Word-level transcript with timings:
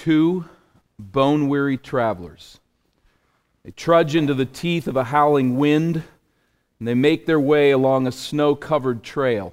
two 0.00 0.46
bone 0.98 1.46
weary 1.46 1.76
travelers. 1.76 2.58
They 3.64 3.70
trudge 3.70 4.16
into 4.16 4.32
the 4.32 4.46
teeth 4.46 4.88
of 4.88 4.96
a 4.96 5.04
howling 5.04 5.58
wind 5.58 6.02
and 6.78 6.88
they 6.88 6.94
make 6.94 7.26
their 7.26 7.38
way 7.38 7.70
along 7.70 8.06
a 8.06 8.12
snow 8.12 8.54
covered 8.54 9.02
trail. 9.02 9.52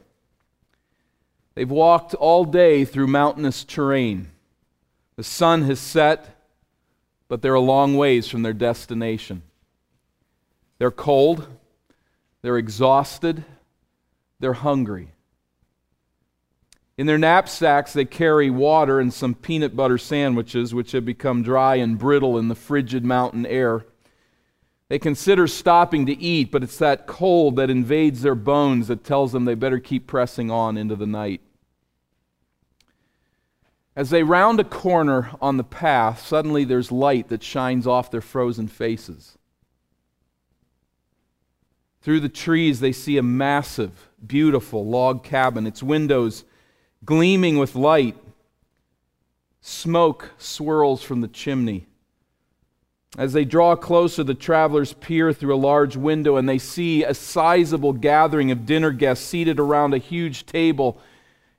They've 1.56 1.70
walked 1.70 2.14
all 2.14 2.46
day 2.46 2.86
through 2.86 3.07
mountainous 3.07 3.66
terrain. 3.66 4.30
The 5.18 5.24
sun 5.24 5.64
has 5.64 5.82
set, 5.82 6.38
but 7.28 7.42
they're 7.42 7.54
a 7.54 7.60
long 7.60 7.98
ways 7.98 8.29
from 8.29 8.43
their 8.43 8.54
destination. 8.54 9.42
They're 10.78 10.92
cold, 10.92 11.46
they're 12.42 12.57
exhausted, 12.57 13.43
they're 14.39 14.54
hungry. 14.54 15.10
In 16.97 17.06
their 17.06 17.19
knapsacks, 17.19 17.93
they 17.93 18.06
carry 18.06 18.50
water 18.50 19.00
and 19.00 19.14
some 19.14 19.36
peanut 19.36 19.75
butter 19.75 20.00
sandwiches, 20.00 20.74
which 20.74 20.93
have 20.93 21.05
become 21.05 21.43
dry 21.43 21.75
and 21.75 21.97
brittle 21.97 22.39
in 22.39 22.47
the 22.47 22.55
frigid 22.55 23.05
mountain 23.05 23.46
air. 23.46 23.86
They 24.89 24.97
consider 24.97 25.46
stopping 25.47 26.07
to 26.07 26.18
eat, 26.18 26.50
but 26.52 26.64
it's 26.64 26.78
that 26.78 27.05
cold 27.05 27.57
that 27.57 27.69
invades 27.69 28.21
their 28.21 28.36
bones 28.36 28.88
that 28.88 29.04
tells 29.04 29.32
them 29.32 29.46
they 29.46 29.54
better 29.54 29.79
keep 29.79 30.07
pressing 30.07 30.50
on 30.50 30.75
into 30.75 30.96
the 30.96 31.05
night. 31.05 31.41
As 33.95 34.09
they 34.09 34.23
round 34.23 34.59
a 34.59 34.64
corner 34.64 35.31
on 35.41 35.58
the 35.58 35.64
path, 35.64 36.25
suddenly 36.25 36.64
there's 36.64 36.91
light 36.91 37.27
that 37.30 37.44
shines 37.44 37.86
off 37.86 38.09
their 38.09 38.22
frozen 38.22 38.67
faces. 38.67 39.38
Through 42.02 42.22
the 42.22 42.30
trees, 42.30 42.80
they 42.80 42.91
see 42.91 43.17
a 43.17 43.23
massive, 43.23 44.09
beautiful 44.25 44.85
log 44.85 45.23
cabin, 45.23 45.67
its 45.67 45.83
windows 45.83 46.45
gleaming 47.08 47.58
with 47.58 47.73
light. 47.73 48.17
Smoke 49.61 50.31
swirls 50.38 51.02
from 51.02 51.22
the 51.22 51.27
chimney. 51.27 51.88
As 53.17 53.31
they 53.31 53.45
draw 53.45 53.77
closer, 53.77 54.23
the 54.23 54.36
travelers 54.36 54.91
peer 54.91 55.31
through 55.31 55.55
a 55.55 55.58
large 55.58 55.95
window 55.95 56.35
and 56.35 56.47
they 56.47 56.58
see 56.58 57.03
a 57.03 57.13
sizable 57.13 57.94
gathering 57.94 58.52
of 58.52 58.66
dinner 58.66 58.91
guests 58.91 59.25
seated 59.25 59.58
around 59.58 59.94
a 59.94 60.00
huge 60.00 60.45
table 60.45 61.00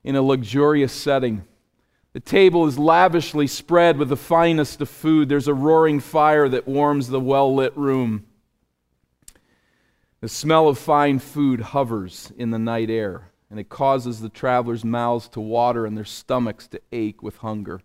in 0.04 0.14
a 0.14 0.22
luxurious 0.22 0.92
setting. 0.92 1.44
The 2.12 2.20
table 2.20 2.66
is 2.66 2.78
lavishly 2.78 3.46
spread 3.46 3.96
with 3.96 4.10
the 4.10 4.16
finest 4.16 4.82
of 4.82 4.90
food. 4.90 5.30
There's 5.30 5.48
a 5.48 5.54
roaring 5.54 6.00
fire 6.00 6.48
that 6.50 6.68
warms 6.68 7.08
the 7.08 7.20
well 7.20 7.54
lit 7.54 7.74
room. 7.76 8.26
The 10.20 10.28
smell 10.28 10.68
of 10.68 10.78
fine 10.78 11.18
food 11.20 11.60
hovers 11.60 12.32
in 12.36 12.50
the 12.50 12.58
night 12.58 12.90
air 12.90 13.30
and 13.50 13.58
it 13.58 13.68
causes 13.68 14.20
the 14.20 14.28
travelers' 14.28 14.84
mouths 14.84 15.28
to 15.30 15.40
water 15.40 15.86
and 15.86 15.96
their 15.96 16.04
stomachs 16.04 16.66
to 16.68 16.80
ache 16.92 17.22
with 17.22 17.38
hunger. 17.38 17.80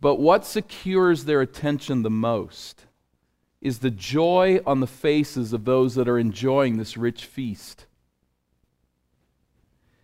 But 0.00 0.16
what 0.16 0.46
secures 0.46 1.24
their 1.24 1.40
attention 1.40 2.02
the 2.02 2.10
most 2.10 2.86
is 3.60 3.80
the 3.80 3.90
joy 3.90 4.60
on 4.64 4.80
the 4.80 4.86
faces 4.86 5.52
of 5.52 5.64
those 5.64 5.96
that 5.96 6.08
are 6.08 6.18
enjoying 6.18 6.78
this 6.78 6.96
rich 6.96 7.26
feast. 7.26 7.86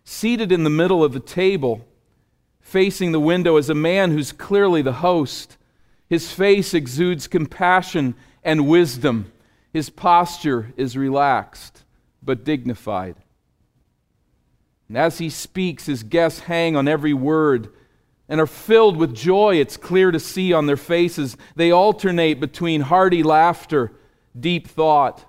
Seated 0.03 0.51
in 0.51 0.63
the 0.63 0.69
middle 0.69 1.03
of 1.03 1.13
the 1.13 1.19
table, 1.19 1.87
facing 2.59 3.13
the 3.13 3.19
window, 3.19 3.55
is 3.55 3.69
a 3.69 3.75
man 3.75 4.11
who's 4.11 4.33
clearly 4.33 4.81
the 4.81 4.93
host. 4.93 5.57
His 6.09 6.31
face 6.31 6.73
exudes 6.73 7.27
compassion 7.27 8.13
and 8.43 8.67
wisdom. 8.67 9.31
His 9.71 9.89
posture 9.89 10.73
is 10.75 10.97
relaxed 10.97 11.84
but 12.25 12.43
dignified. 12.43 13.15
And 14.87 14.97
as 14.97 15.17
he 15.17 15.29
speaks, 15.29 15.85
his 15.85 16.03
guests 16.03 16.41
hang 16.41 16.75
on 16.75 16.87
every 16.87 17.13
word 17.13 17.69
and 18.27 18.39
are 18.41 18.47
filled 18.47 18.97
with 18.97 19.15
joy. 19.15 19.55
It's 19.55 19.77
clear 19.77 20.11
to 20.11 20.19
see 20.19 20.53
on 20.53 20.65
their 20.65 20.77
faces. 20.77 21.37
They 21.55 21.71
alternate 21.71 22.39
between 22.39 22.81
hearty 22.81 23.23
laughter, 23.23 23.91
deep 24.39 24.67
thought, 24.67 25.25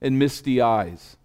and 0.00 0.18
misty 0.18 0.60
eyes. 0.60 1.16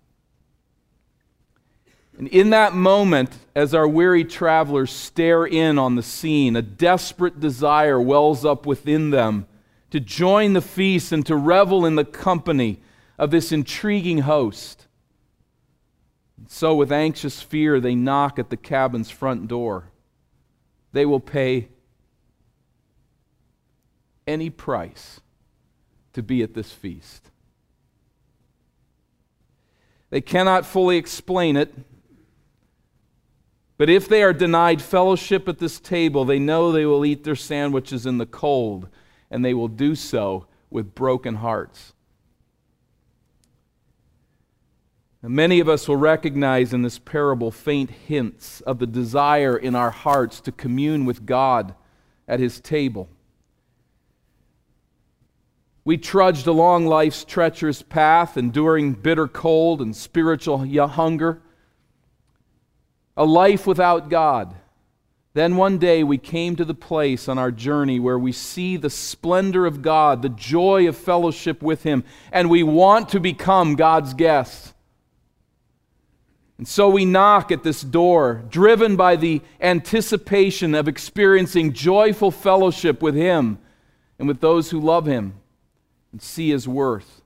And 2.17 2.27
in 2.29 2.51
that 2.51 2.73
moment, 2.73 3.31
as 3.55 3.73
our 3.73 3.87
weary 3.87 4.23
travelers 4.23 4.91
stare 4.91 5.45
in 5.45 5.77
on 5.77 5.95
the 5.95 6.03
scene, 6.03 6.55
a 6.55 6.61
desperate 6.61 7.39
desire 7.39 7.99
wells 7.99 8.45
up 8.45 8.65
within 8.65 9.09
them 9.09 9.47
to 9.91 9.99
join 9.99 10.53
the 10.53 10.61
feast 10.61 11.11
and 11.11 11.25
to 11.25 11.35
revel 11.35 11.85
in 11.85 11.95
the 11.95 12.05
company 12.05 12.79
of 13.17 13.31
this 13.31 13.51
intriguing 13.51 14.19
host. 14.19 14.87
So, 16.47 16.75
with 16.75 16.91
anxious 16.91 17.41
fear, 17.41 17.79
they 17.79 17.95
knock 17.95 18.37
at 18.37 18.49
the 18.49 18.57
cabin's 18.57 19.09
front 19.09 19.47
door. 19.47 19.91
They 20.91 21.05
will 21.05 21.19
pay 21.19 21.69
any 24.27 24.49
price 24.49 25.21
to 26.13 26.23
be 26.23 26.41
at 26.41 26.53
this 26.53 26.71
feast. 26.71 27.29
They 30.09 30.21
cannot 30.21 30.65
fully 30.65 30.97
explain 30.97 31.57
it, 31.57 31.73
but 33.77 33.89
if 33.89 34.07
they 34.07 34.23
are 34.23 34.31
denied 34.31 34.81
fellowship 34.81 35.49
at 35.49 35.59
this 35.59 35.79
table, 35.79 36.23
they 36.23 36.39
know 36.39 36.71
they 36.71 36.85
will 36.85 37.05
eat 37.05 37.23
their 37.23 37.35
sandwiches 37.35 38.05
in 38.05 38.17
the 38.17 38.25
cold, 38.25 38.87
and 39.29 39.43
they 39.43 39.53
will 39.53 39.67
do 39.67 39.95
so 39.95 40.47
with 40.69 40.95
broken 40.95 41.35
hearts. 41.35 41.94
Many 45.27 45.59
of 45.59 45.67
us 45.67 45.87
will 45.87 45.95
recognize 45.95 46.71
in 46.71 46.83
this 46.83 46.99
parable 46.99 47.49
faint 47.49 47.89
hints 47.89 48.61
of 48.61 48.77
the 48.77 48.85
desire 48.85 49.57
in 49.57 49.75
our 49.75 49.89
hearts 49.89 50.39
to 50.41 50.51
commune 50.51 51.05
with 51.05 51.25
God 51.25 51.73
at 52.27 52.39
His 52.39 52.59
table. 52.59 53.09
We 55.83 55.97
trudged 55.97 56.45
along 56.45 56.85
life's 56.85 57.23
treacherous 57.23 57.81
path, 57.81 58.37
enduring 58.37 58.93
bitter 58.93 59.27
cold 59.27 59.81
and 59.81 59.95
spiritual 59.95 60.59
hunger, 60.87 61.41
a 63.17 63.25
life 63.25 63.65
without 63.65 64.09
God. 64.09 64.55
Then 65.33 65.57
one 65.57 65.79
day 65.79 66.03
we 66.03 66.17
came 66.17 66.55
to 66.55 66.65
the 66.65 66.73
place 66.73 67.27
on 67.27 67.37
our 67.37 67.51
journey 67.51 67.99
where 67.99 68.19
we 68.19 68.31
see 68.31 68.77
the 68.77 68.89
splendor 68.89 69.65
of 69.65 69.81
God, 69.81 70.21
the 70.21 70.29
joy 70.29 70.87
of 70.87 70.95
fellowship 70.95 71.63
with 71.63 71.83
Him, 71.83 72.03
and 72.31 72.49
we 72.49 72.63
want 72.63 73.09
to 73.09 73.19
become 73.19 73.75
God's 73.75 74.13
guests. 74.13 74.73
And 76.57 76.67
so 76.67 76.87
we 76.89 77.03
knock 77.03 77.51
at 77.51 77.63
this 77.63 77.81
door, 77.81 78.43
driven 78.49 78.95
by 78.95 79.17
the 79.17 79.41
anticipation 79.59 80.73
of 80.73 80.87
experiencing 80.87 81.73
joyful 81.73 82.31
fellowship 82.31 83.01
with 83.01 83.15
Him 83.15 83.59
and 84.17 84.27
with 84.27 84.39
those 84.39 84.69
who 84.69 84.79
love 84.79 85.05
Him 85.05 85.33
and 86.13 86.21
see 86.21 86.51
His 86.51 86.67
worth. 86.67 87.21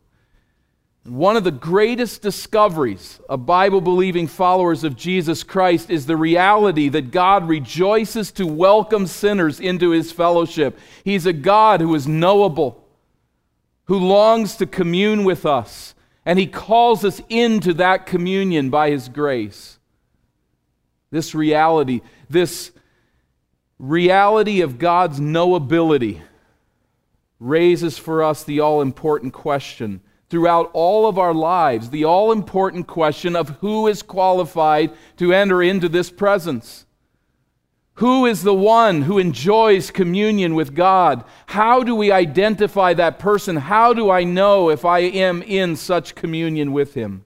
one 1.04 1.38
of 1.38 1.44
the 1.44 1.52
greatest 1.52 2.22
discoveries 2.22 3.20
of 3.30 3.46
Bible 3.46 3.82
believing 3.82 4.28
followers 4.28 4.84
of 4.84 4.96
Jesus 4.96 5.44
Christ 5.44 5.90
is 5.90 6.06
the 6.06 6.18
reality 6.18 6.90
that 6.90 7.12
God 7.12 7.48
rejoices 7.48 8.32
to 8.34 8.46
welcome 8.46 9.08
sinners 9.08 9.60
into 9.60 9.92
His 9.92 10.12
fellowship. 10.12 10.78
He's 11.04 11.26
a 11.26 11.34
God 11.34 11.82
who 11.82 11.94
is 11.96 12.08
knowable, 12.08 12.84
who 13.86 13.98
longs 14.00 14.56
to 14.58 14.66
commune 14.66 15.24
with 15.24 15.46
us 15.46 15.94
and 16.30 16.38
He 16.38 16.46
calls 16.46 17.04
us 17.04 17.20
into 17.28 17.74
that 17.74 18.06
communion 18.06 18.70
by 18.70 18.92
His 18.92 19.10
grace. 19.10 19.80
This 21.10 21.34
reality, 21.34 22.02
this 22.30 22.70
reality 23.80 24.62
of 24.62 24.78
God's 24.78 25.20
knowability, 25.20 26.22
raises 27.40 27.98
for 27.98 28.22
us 28.22 28.44
the 28.44 28.60
all 28.60 28.80
important 28.80 29.34
question 29.34 30.02
throughout 30.30 30.70
all 30.74 31.08
of 31.08 31.18
our 31.18 31.34
lives 31.34 31.90
the 31.90 32.04
all 32.06 32.32
important 32.32 32.86
question 32.86 33.36
of 33.36 33.50
who 33.62 33.88
is 33.88 34.04
qualified 34.04 34.92
to 35.18 35.34
enter 35.34 35.64
into 35.64 35.90
this 35.90 36.12
presence. 36.12 36.86
Who 38.00 38.26
is 38.26 38.44
the 38.44 38.54
one 38.54 39.02
who 39.02 39.18
enjoys 39.18 39.92
communion 39.92 40.56
with 40.56 40.74
God? 40.74 41.26
How 41.48 41.84
do 41.84 41.94
we 41.94 42.14
identify 42.14 42.94
that 42.94 43.20
person? 43.20 43.58
How 43.58 43.92
do 43.92 44.10
I 44.10 44.24
know 44.24 44.70
if 44.70 44.86
I 44.86 45.00
am 45.00 45.42
in 45.42 45.76
such 45.76 46.16
communion 46.16 46.72
with 46.72 46.94
him? 46.94 47.26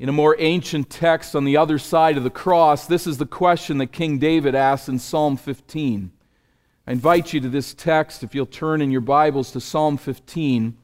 In 0.00 0.08
a 0.08 0.12
more 0.12 0.34
ancient 0.40 0.90
text 0.90 1.36
on 1.36 1.44
the 1.44 1.56
other 1.56 1.78
side 1.78 2.16
of 2.16 2.24
the 2.24 2.28
cross, 2.28 2.88
this 2.88 3.06
is 3.06 3.18
the 3.18 3.26
question 3.26 3.78
that 3.78 3.92
King 3.92 4.18
David 4.18 4.56
asks 4.56 4.88
in 4.88 4.98
Psalm 4.98 5.36
15. 5.36 6.10
I 6.88 6.90
invite 6.90 7.32
you 7.32 7.38
to 7.38 7.48
this 7.48 7.72
text, 7.72 8.24
if 8.24 8.34
you'll 8.34 8.46
turn 8.46 8.82
in 8.82 8.90
your 8.90 9.00
Bibles 9.00 9.52
to 9.52 9.60
Psalm 9.60 9.96
15. 9.96 10.76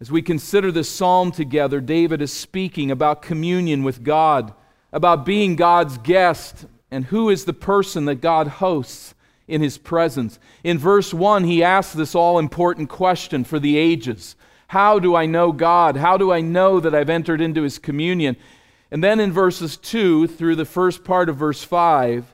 As 0.00 0.10
we 0.10 0.20
consider 0.20 0.72
this 0.72 0.90
psalm 0.90 1.30
together, 1.30 1.80
David 1.80 2.20
is 2.20 2.32
speaking 2.32 2.90
about 2.90 3.22
communion 3.22 3.84
with 3.84 4.02
God 4.02 4.52
about 4.94 5.26
being 5.26 5.56
God's 5.56 5.98
guest 5.98 6.66
and 6.88 7.04
who 7.06 7.28
is 7.28 7.44
the 7.44 7.52
person 7.52 8.04
that 8.04 8.20
God 8.20 8.46
hosts 8.46 9.14
in 9.48 9.60
his 9.60 9.76
presence. 9.76 10.38
In 10.62 10.78
verse 10.78 11.12
1, 11.12 11.42
he 11.44 11.64
asks 11.64 11.92
this 11.92 12.14
all 12.14 12.38
important 12.38 12.88
question 12.88 13.42
for 13.42 13.58
the 13.58 13.76
ages 13.76 14.36
How 14.68 15.00
do 15.00 15.16
I 15.16 15.26
know 15.26 15.50
God? 15.50 15.96
How 15.96 16.16
do 16.16 16.32
I 16.32 16.40
know 16.40 16.78
that 16.78 16.94
I've 16.94 17.10
entered 17.10 17.40
into 17.40 17.62
his 17.62 17.78
communion? 17.78 18.36
And 18.92 19.02
then 19.02 19.18
in 19.18 19.32
verses 19.32 19.76
2 19.76 20.28
through 20.28 20.54
the 20.54 20.64
first 20.64 21.02
part 21.02 21.28
of 21.28 21.36
verse 21.36 21.64
5, 21.64 22.32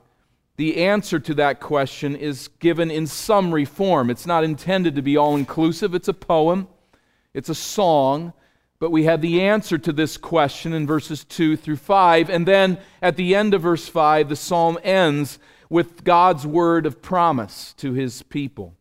the 0.56 0.84
answer 0.84 1.18
to 1.18 1.32
that 1.34 1.60
question 1.60 2.14
is 2.14 2.48
given 2.58 2.90
in 2.90 3.06
summary 3.06 3.64
form. 3.64 4.10
It's 4.10 4.26
not 4.26 4.44
intended 4.44 4.94
to 4.96 5.02
be 5.02 5.16
all 5.16 5.34
inclusive, 5.34 5.94
it's 5.94 6.08
a 6.08 6.12
poem, 6.12 6.68
it's 7.32 7.48
a 7.48 7.54
song. 7.54 8.34
But 8.80 8.90
we 8.90 9.04
have 9.04 9.20
the 9.20 9.42
answer 9.42 9.76
to 9.76 9.92
this 9.92 10.16
question 10.16 10.72
in 10.72 10.86
verses 10.86 11.22
2 11.24 11.56
through 11.56 11.76
5. 11.76 12.30
And 12.30 12.48
then 12.48 12.78
at 13.02 13.16
the 13.16 13.34
end 13.34 13.52
of 13.52 13.62
verse 13.62 13.86
5, 13.86 14.30
the 14.30 14.36
psalm 14.36 14.78
ends 14.82 15.38
with 15.68 16.02
God's 16.02 16.46
word 16.46 16.86
of 16.86 17.02
promise 17.02 17.74
to 17.74 17.92
his 17.92 18.22
people. 18.22 18.74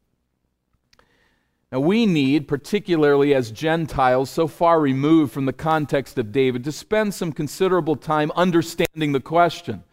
Now, 1.71 1.81
we 1.81 2.07
need, 2.07 2.47
particularly 2.47 3.35
as 3.35 3.51
Gentiles 3.51 4.29
so 4.31 4.47
far 4.47 4.79
removed 4.79 5.33
from 5.33 5.45
the 5.45 5.53
context 5.53 6.17
of 6.17 6.31
David, 6.31 6.63
to 6.63 6.71
spend 6.71 7.13
some 7.13 7.31
considerable 7.31 7.95
time 7.95 8.31
understanding 8.35 9.11
the 9.11 9.19
question. 9.19 9.83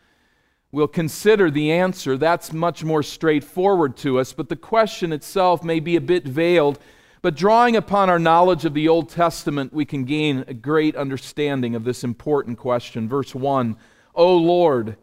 We'll 0.73 0.88
consider 0.88 1.50
the 1.50 1.73
answer. 1.73 2.17
That's 2.17 2.52
much 2.52 2.82
more 2.82 3.02
straightforward 3.02 3.97
to 3.99 4.19
us, 4.19 4.32
but 4.32 4.49
the 4.49 4.56
question 4.56 5.12
itself 5.12 5.62
may 5.62 5.81
be 5.81 5.97
a 5.97 6.00
bit 6.00 6.25
veiled. 6.25 6.79
But 7.22 7.34
drawing 7.34 7.76
upon 7.76 8.10
our 8.10 8.18
knowledge 8.18 8.64
of 8.64 8.74
the 8.74 8.88
Old 8.88 9.08
Testament, 9.08 9.72
we 9.72 9.84
can 9.84 10.04
gain 10.04 10.44
a 10.46 10.54
great 10.54 10.96
understanding 10.96 11.74
of 11.74 11.84
this 11.84 12.04
important 12.04 12.58
question. 12.58 13.08
Verse 13.08 13.34
1 13.34 13.76
O 14.14 14.36
Lord, 14.36 14.96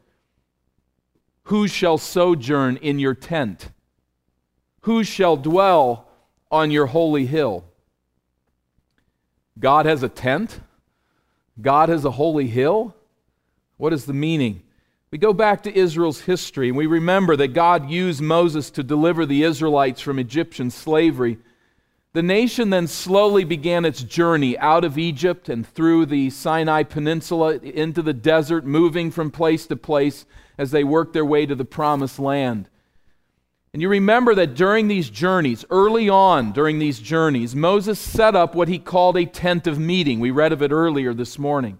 who 1.43 1.67
shall 1.67 1.97
sojourn 1.97 2.77
in 2.77 2.99
your 2.99 3.13
tent? 3.13 3.69
Who 4.81 5.03
shall 5.03 5.37
dwell 5.37 6.07
on 6.53 6.69
your 6.69 6.85
holy 6.85 7.25
hill. 7.25 7.65
God 9.59 9.87
has 9.87 10.03
a 10.03 10.07
tent? 10.07 10.59
God 11.59 11.89
has 11.89 12.05
a 12.05 12.11
holy 12.11 12.45
hill? 12.47 12.95
What 13.77 13.91
is 13.91 14.05
the 14.05 14.13
meaning? 14.13 14.61
We 15.09 15.17
go 15.17 15.33
back 15.33 15.63
to 15.63 15.75
Israel's 15.75 16.21
history 16.21 16.69
and 16.69 16.77
we 16.77 16.85
remember 16.85 17.35
that 17.37 17.49
God 17.49 17.89
used 17.89 18.21
Moses 18.21 18.69
to 18.71 18.83
deliver 18.83 19.25
the 19.25 19.43
Israelites 19.43 19.99
from 19.99 20.19
Egyptian 20.19 20.69
slavery. 20.69 21.39
The 22.13 22.21
nation 22.21 22.69
then 22.69 22.85
slowly 22.85 23.43
began 23.43 23.85
its 23.85 24.03
journey 24.03 24.55
out 24.59 24.83
of 24.83 24.99
Egypt 24.99 25.49
and 25.49 25.67
through 25.67 26.05
the 26.05 26.29
Sinai 26.29 26.83
Peninsula 26.83 27.55
into 27.55 28.03
the 28.03 28.13
desert, 28.13 28.65
moving 28.65 29.09
from 29.09 29.31
place 29.31 29.65
to 29.65 29.75
place 29.75 30.25
as 30.55 30.69
they 30.69 30.83
worked 30.83 31.13
their 31.13 31.25
way 31.25 31.47
to 31.47 31.55
the 31.55 31.65
promised 31.65 32.19
land. 32.19 32.69
And 33.73 33.81
you 33.81 33.89
remember 33.89 34.35
that 34.35 34.53
during 34.53 34.87
these 34.87 35.09
journeys, 35.09 35.65
early 35.71 36.07
on 36.07 36.51
during 36.51 36.77
these 36.77 36.99
journeys, 36.99 37.55
Moses 37.55 37.99
set 37.99 38.35
up 38.35 38.53
what 38.53 38.67
he 38.67 38.77
called 38.77 39.17
a 39.17 39.25
tent 39.25 39.65
of 39.65 39.79
meeting. 39.79 40.19
We 40.19 40.29
read 40.29 40.53
of 40.53 40.61
it 40.61 40.71
earlier 40.71 41.15
this 41.15 41.39
morning. 41.39 41.79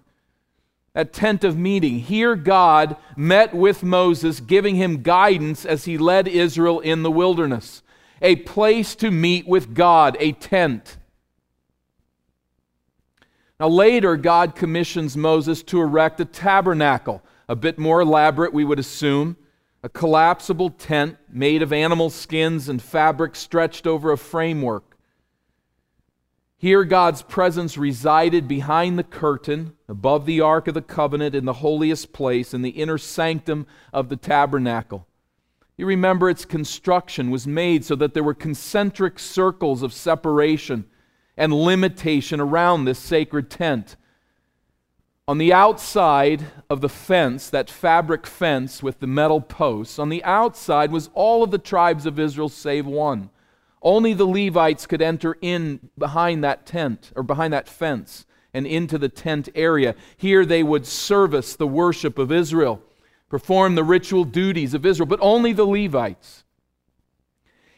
That 0.94 1.12
tent 1.12 1.44
of 1.44 1.56
meeting. 1.56 2.00
Here, 2.00 2.34
God 2.34 2.96
met 3.16 3.54
with 3.54 3.84
Moses, 3.84 4.40
giving 4.40 4.74
him 4.74 5.02
guidance 5.02 5.64
as 5.64 5.84
he 5.84 5.96
led 5.96 6.26
Israel 6.26 6.80
in 6.80 7.04
the 7.04 7.10
wilderness. 7.12 7.83
A 8.24 8.36
place 8.36 8.94
to 8.96 9.10
meet 9.10 9.46
with 9.46 9.74
God, 9.74 10.16
a 10.18 10.32
tent. 10.32 10.96
Now, 13.60 13.68
later, 13.68 14.16
God 14.16 14.56
commissions 14.56 15.14
Moses 15.14 15.62
to 15.64 15.78
erect 15.78 16.18
a 16.20 16.24
tabernacle, 16.24 17.22
a 17.50 17.54
bit 17.54 17.78
more 17.78 18.00
elaborate, 18.00 18.54
we 18.54 18.64
would 18.64 18.78
assume 18.78 19.36
a 19.82 19.90
collapsible 19.90 20.70
tent 20.70 21.18
made 21.28 21.60
of 21.60 21.70
animal 21.70 22.08
skins 22.08 22.70
and 22.70 22.80
fabric 22.80 23.36
stretched 23.36 23.86
over 23.86 24.10
a 24.10 24.16
framework. 24.16 24.96
Here, 26.56 26.84
God's 26.84 27.20
presence 27.20 27.76
resided 27.76 28.48
behind 28.48 28.98
the 28.98 29.04
curtain, 29.04 29.74
above 29.86 30.24
the 30.24 30.40
Ark 30.40 30.66
of 30.66 30.72
the 30.72 30.80
Covenant, 30.80 31.34
in 31.34 31.44
the 31.44 31.52
holiest 31.52 32.14
place, 32.14 32.54
in 32.54 32.62
the 32.62 32.70
inner 32.70 32.96
sanctum 32.96 33.66
of 33.92 34.08
the 34.08 34.16
tabernacle. 34.16 35.06
You 35.76 35.86
remember 35.86 36.30
its 36.30 36.44
construction 36.44 37.30
was 37.30 37.46
made 37.46 37.84
so 37.84 37.96
that 37.96 38.14
there 38.14 38.22
were 38.22 38.34
concentric 38.34 39.18
circles 39.18 39.82
of 39.82 39.92
separation 39.92 40.84
and 41.36 41.52
limitation 41.52 42.40
around 42.40 42.84
this 42.84 42.98
sacred 42.98 43.50
tent. 43.50 43.96
On 45.26 45.38
the 45.38 45.52
outside 45.52 46.44
of 46.68 46.80
the 46.80 46.88
fence, 46.88 47.48
that 47.50 47.70
fabric 47.70 48.26
fence 48.26 48.82
with 48.82 49.00
the 49.00 49.06
metal 49.06 49.40
posts, 49.40 49.98
on 49.98 50.10
the 50.10 50.22
outside 50.22 50.92
was 50.92 51.10
all 51.14 51.42
of 51.42 51.50
the 51.50 51.58
tribes 51.58 52.06
of 52.06 52.18
Israel 52.18 52.50
save 52.50 52.86
one. 52.86 53.30
Only 53.82 54.12
the 54.14 54.26
Levites 54.26 54.86
could 54.86 55.02
enter 55.02 55.36
in 55.40 55.90
behind 55.98 56.44
that 56.44 56.66
tent 56.66 57.10
or 57.16 57.22
behind 57.22 57.52
that 57.52 57.68
fence 57.68 58.26
and 58.52 58.66
into 58.66 58.98
the 58.98 59.08
tent 59.08 59.48
area. 59.54 59.94
Here 60.16 60.46
they 60.46 60.62
would 60.62 60.86
service 60.86 61.56
the 61.56 61.66
worship 61.66 62.18
of 62.18 62.30
Israel, 62.30 62.82
perform 63.34 63.74
the 63.74 63.82
ritual 63.82 64.22
duties 64.22 64.74
of 64.74 64.86
Israel, 64.86 65.08
but 65.08 65.18
only 65.20 65.52
the 65.52 65.66
Levites. 65.66 66.44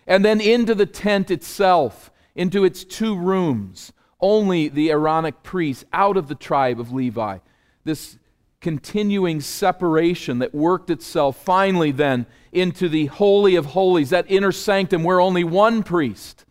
And 0.06 0.22
then 0.22 0.38
into 0.38 0.74
the 0.74 0.84
tent 0.84 1.30
itself, 1.30 2.10
into 2.34 2.62
its 2.62 2.84
two 2.84 3.16
rooms 3.16 3.90
only 4.20 4.68
the 4.68 4.90
Aaronic 4.90 5.42
priests 5.42 5.82
out 5.94 6.18
of 6.18 6.28
the 6.28 6.34
tribe 6.34 6.78
of 6.78 6.92
Levi. 6.92 7.38
This 7.84 8.18
continuing 8.60 9.40
separation 9.40 10.40
that 10.40 10.54
worked 10.54 10.90
itself 10.90 11.42
finally 11.42 11.90
then 11.90 12.26
into 12.52 12.86
the 12.86 13.06
Holy 13.06 13.56
of 13.56 13.64
Holies, 13.64 14.10
that 14.10 14.30
inner 14.30 14.52
sanctum 14.52 15.04
where 15.04 15.22
only 15.22 15.42
one 15.42 15.82
priest 15.82 16.44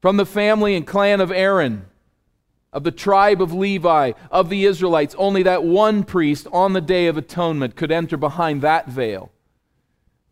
from 0.00 0.16
the 0.16 0.26
family 0.26 0.76
and 0.76 0.86
clan 0.86 1.20
of 1.20 1.32
Aaron, 1.32 1.86
of 2.72 2.84
the 2.84 2.90
tribe 2.90 3.42
of 3.42 3.52
Levi, 3.52 4.12
of 4.30 4.48
the 4.48 4.64
Israelites, 4.64 5.14
only 5.18 5.42
that 5.42 5.64
one 5.64 6.04
priest 6.04 6.46
on 6.52 6.72
the 6.72 6.80
Day 6.80 7.06
of 7.06 7.18
Atonement 7.18 7.76
could 7.76 7.92
enter 7.92 8.16
behind 8.16 8.62
that 8.62 8.88
veil. 8.88 9.30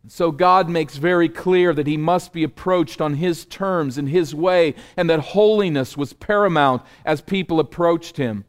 So 0.07 0.31
God 0.31 0.67
makes 0.67 0.97
very 0.97 1.29
clear 1.29 1.73
that 1.73 1.85
he 1.85 1.97
must 1.97 2.33
be 2.33 2.43
approached 2.43 3.01
on 3.01 3.15
his 3.15 3.45
terms, 3.45 3.99
in 3.99 4.07
his 4.07 4.33
way, 4.33 4.73
and 4.97 5.07
that 5.09 5.19
holiness 5.19 5.95
was 5.95 6.13
paramount 6.13 6.81
as 7.05 7.21
people 7.21 7.59
approached 7.59 8.17
him. 8.17 8.45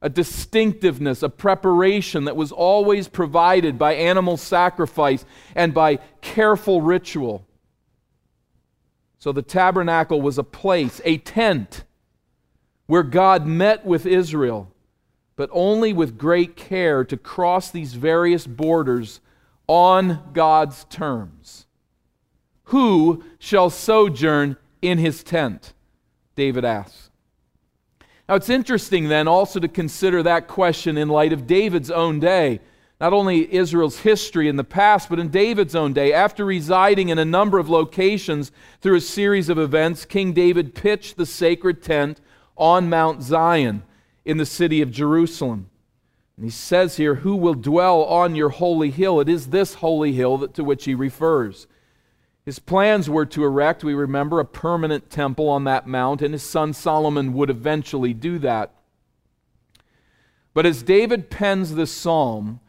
A 0.00 0.08
distinctiveness, 0.08 1.22
a 1.22 1.28
preparation 1.28 2.24
that 2.24 2.36
was 2.36 2.52
always 2.52 3.06
provided 3.08 3.78
by 3.78 3.92
animal 3.92 4.38
sacrifice 4.38 5.26
and 5.54 5.74
by 5.74 5.96
careful 6.22 6.80
ritual. 6.80 7.46
So 9.18 9.32
the 9.32 9.42
tabernacle 9.42 10.22
was 10.22 10.38
a 10.38 10.42
place, 10.42 11.02
a 11.04 11.18
tent, 11.18 11.84
where 12.90 13.04
God 13.04 13.46
met 13.46 13.86
with 13.86 14.04
Israel, 14.04 14.68
but 15.36 15.48
only 15.52 15.92
with 15.92 16.18
great 16.18 16.56
care 16.56 17.04
to 17.04 17.16
cross 17.16 17.70
these 17.70 17.94
various 17.94 18.48
borders 18.48 19.20
on 19.68 20.20
God's 20.32 20.82
terms. 20.90 21.66
Who 22.64 23.22
shall 23.38 23.70
sojourn 23.70 24.56
in 24.82 24.98
his 24.98 25.22
tent? 25.22 25.72
David 26.34 26.64
asks. 26.64 27.10
Now 28.28 28.34
it's 28.34 28.48
interesting 28.48 29.06
then 29.06 29.28
also 29.28 29.60
to 29.60 29.68
consider 29.68 30.24
that 30.24 30.48
question 30.48 30.98
in 30.98 31.08
light 31.08 31.32
of 31.32 31.46
David's 31.46 31.92
own 31.92 32.18
day. 32.18 32.58
Not 33.00 33.12
only 33.12 33.54
Israel's 33.54 34.00
history 34.00 34.48
in 34.48 34.56
the 34.56 34.64
past, 34.64 35.08
but 35.08 35.20
in 35.20 35.28
David's 35.28 35.76
own 35.76 35.92
day. 35.92 36.12
After 36.12 36.44
residing 36.44 37.10
in 37.10 37.20
a 37.20 37.24
number 37.24 37.60
of 37.60 37.70
locations 37.70 38.50
through 38.80 38.96
a 38.96 39.00
series 39.00 39.48
of 39.48 39.60
events, 39.60 40.04
King 40.04 40.32
David 40.32 40.74
pitched 40.74 41.16
the 41.16 41.24
sacred 41.24 41.84
tent 41.84 42.20
on 42.60 42.88
Mount 42.88 43.22
Zion 43.22 43.82
in 44.24 44.36
the 44.36 44.46
city 44.46 44.80
of 44.82 44.92
Jerusalem. 44.92 45.70
And 46.36 46.44
he 46.44 46.50
says 46.50 46.96
here, 46.96 47.16
Who 47.16 47.34
will 47.34 47.54
dwell 47.54 48.04
on 48.04 48.36
your 48.36 48.50
holy 48.50 48.90
hill? 48.90 49.18
It 49.18 49.28
is 49.28 49.48
this 49.48 49.74
holy 49.74 50.12
hill 50.12 50.38
that, 50.38 50.54
to 50.54 50.62
which 50.62 50.84
he 50.84 50.94
refers. 50.94 51.66
His 52.44 52.58
plans 52.58 53.10
were 53.10 53.26
to 53.26 53.44
erect, 53.44 53.84
we 53.84 53.94
remember, 53.94 54.40
a 54.40 54.44
permanent 54.44 55.10
temple 55.10 55.48
on 55.48 55.64
that 55.64 55.86
mount, 55.86 56.22
and 56.22 56.32
his 56.32 56.42
son 56.42 56.72
Solomon 56.72 57.32
would 57.34 57.50
eventually 57.50 58.14
do 58.14 58.38
that. 58.38 58.72
But 60.54 60.66
as 60.66 60.82
David 60.82 61.30
pens 61.30 61.74
this 61.74 61.92
psalm, 61.92 62.60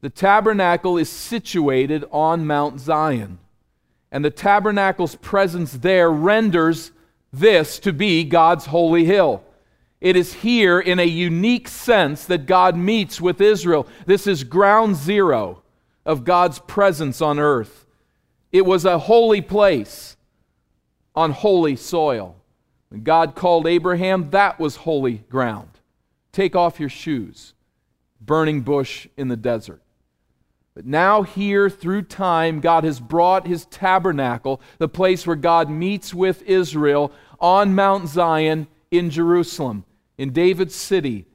the 0.00 0.10
tabernacle 0.10 0.96
is 0.96 1.08
situated 1.08 2.04
on 2.10 2.46
Mount 2.46 2.80
Zion. 2.80 3.38
And 4.12 4.24
the 4.24 4.30
tabernacle's 4.30 5.16
presence 5.16 5.72
there 5.72 6.10
renders 6.10 6.92
this 7.32 7.78
to 7.80 7.92
be 7.92 8.24
God's 8.24 8.66
holy 8.66 9.04
hill. 9.04 9.42
It 10.00 10.16
is 10.16 10.34
here 10.34 10.78
in 10.78 10.98
a 10.98 11.06
unique 11.06 11.68
sense 11.68 12.26
that 12.26 12.46
God 12.46 12.76
meets 12.76 13.20
with 13.20 13.40
Israel. 13.40 13.86
This 14.04 14.26
is 14.26 14.44
ground 14.44 14.96
zero 14.96 15.62
of 16.04 16.24
God's 16.24 16.58
presence 16.60 17.20
on 17.20 17.38
earth. 17.38 17.86
It 18.52 18.64
was 18.64 18.84
a 18.84 18.98
holy 18.98 19.40
place 19.40 20.16
on 21.14 21.32
holy 21.32 21.76
soil. 21.76 22.36
When 22.90 23.02
God 23.02 23.34
called 23.34 23.66
Abraham, 23.66 24.30
that 24.30 24.60
was 24.60 24.76
holy 24.76 25.24
ground. 25.28 25.70
Take 26.30 26.54
off 26.54 26.78
your 26.78 26.88
shoes. 26.88 27.54
Burning 28.20 28.60
bush 28.60 29.08
in 29.16 29.28
the 29.28 29.36
desert. 29.36 29.82
But 30.76 30.84
now, 30.84 31.22
here 31.22 31.70
through 31.70 32.02
time, 32.02 32.60
God 32.60 32.84
has 32.84 33.00
brought 33.00 33.46
his 33.46 33.64
tabernacle, 33.64 34.60
the 34.76 34.88
place 34.88 35.26
where 35.26 35.34
God 35.34 35.70
meets 35.70 36.12
with 36.12 36.42
Israel, 36.42 37.10
on 37.40 37.74
Mount 37.74 38.08
Zion 38.08 38.68
in 38.90 39.08
Jerusalem 39.08 39.86
in 40.18 40.32
David's 40.32 40.74
city, 40.74 41.26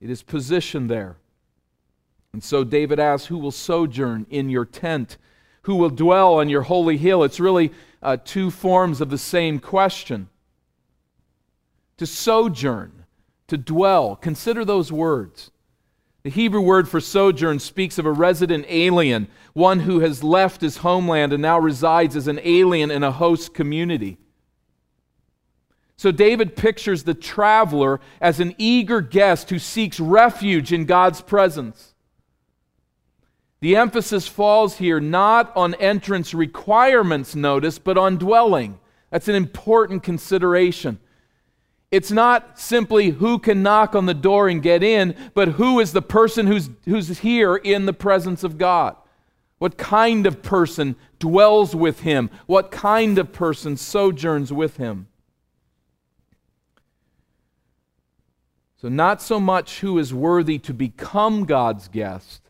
It 0.00 0.10
is 0.10 0.22
positioned 0.22 0.90
there. 0.90 1.16
And 2.32 2.42
so 2.44 2.62
David 2.62 3.00
asks, 3.00 3.26
Who 3.26 3.38
will 3.38 3.52
sojourn 3.52 4.26
in 4.28 4.50
your 4.50 4.64
tent? 4.64 5.16
Who 5.62 5.76
will 5.76 5.90
dwell 5.90 6.34
on 6.34 6.48
your 6.48 6.62
holy 6.62 6.96
hill? 6.96 7.24
It's 7.24 7.40
really 7.40 7.72
uh, 8.02 8.18
two 8.22 8.50
forms 8.50 9.00
of 9.00 9.08
the 9.08 9.18
same 9.18 9.58
question. 9.58 10.28
To 11.96 12.06
sojourn, 12.06 13.04
to 13.46 13.56
dwell. 13.56 14.16
Consider 14.16 14.64
those 14.64 14.92
words. 14.92 15.50
The 16.24 16.30
Hebrew 16.30 16.62
word 16.62 16.88
for 16.88 17.00
sojourn 17.00 17.58
speaks 17.58 17.98
of 17.98 18.06
a 18.06 18.12
resident 18.12 18.64
alien, 18.68 19.28
one 19.52 19.80
who 19.80 20.00
has 20.00 20.24
left 20.24 20.62
his 20.62 20.78
homeland 20.78 21.34
and 21.34 21.42
now 21.42 21.58
resides 21.58 22.16
as 22.16 22.28
an 22.28 22.40
alien 22.42 22.90
in 22.90 23.02
a 23.02 23.12
host 23.12 23.52
community. 23.52 24.16
So 25.96 26.10
David 26.10 26.56
pictures 26.56 27.04
the 27.04 27.12
traveler 27.12 28.00
as 28.22 28.40
an 28.40 28.54
eager 28.56 29.02
guest 29.02 29.50
who 29.50 29.58
seeks 29.58 30.00
refuge 30.00 30.72
in 30.72 30.86
God's 30.86 31.20
presence. 31.20 31.94
The 33.60 33.76
emphasis 33.76 34.26
falls 34.26 34.78
here 34.78 35.00
not 35.00 35.54
on 35.54 35.74
entrance 35.74 36.32
requirements, 36.32 37.34
notice, 37.34 37.78
but 37.78 37.98
on 37.98 38.16
dwelling. 38.16 38.78
That's 39.10 39.28
an 39.28 39.34
important 39.34 40.02
consideration. 40.02 41.00
It's 41.94 42.10
not 42.10 42.58
simply 42.58 43.10
who 43.10 43.38
can 43.38 43.62
knock 43.62 43.94
on 43.94 44.06
the 44.06 44.14
door 44.14 44.48
and 44.48 44.60
get 44.60 44.82
in, 44.82 45.14
but 45.32 45.46
who 45.46 45.78
is 45.78 45.92
the 45.92 46.02
person 46.02 46.48
who's, 46.48 46.68
who's 46.86 47.20
here 47.20 47.54
in 47.54 47.86
the 47.86 47.92
presence 47.92 48.42
of 48.42 48.58
God. 48.58 48.96
What 49.58 49.78
kind 49.78 50.26
of 50.26 50.42
person 50.42 50.96
dwells 51.20 51.72
with 51.72 52.00
him? 52.00 52.30
What 52.46 52.72
kind 52.72 53.16
of 53.16 53.32
person 53.32 53.76
sojourns 53.76 54.52
with 54.52 54.76
him? 54.76 55.06
So, 58.82 58.88
not 58.88 59.22
so 59.22 59.38
much 59.38 59.78
who 59.78 59.96
is 59.96 60.12
worthy 60.12 60.58
to 60.58 60.74
become 60.74 61.44
God's 61.44 61.86
guest, 61.86 62.42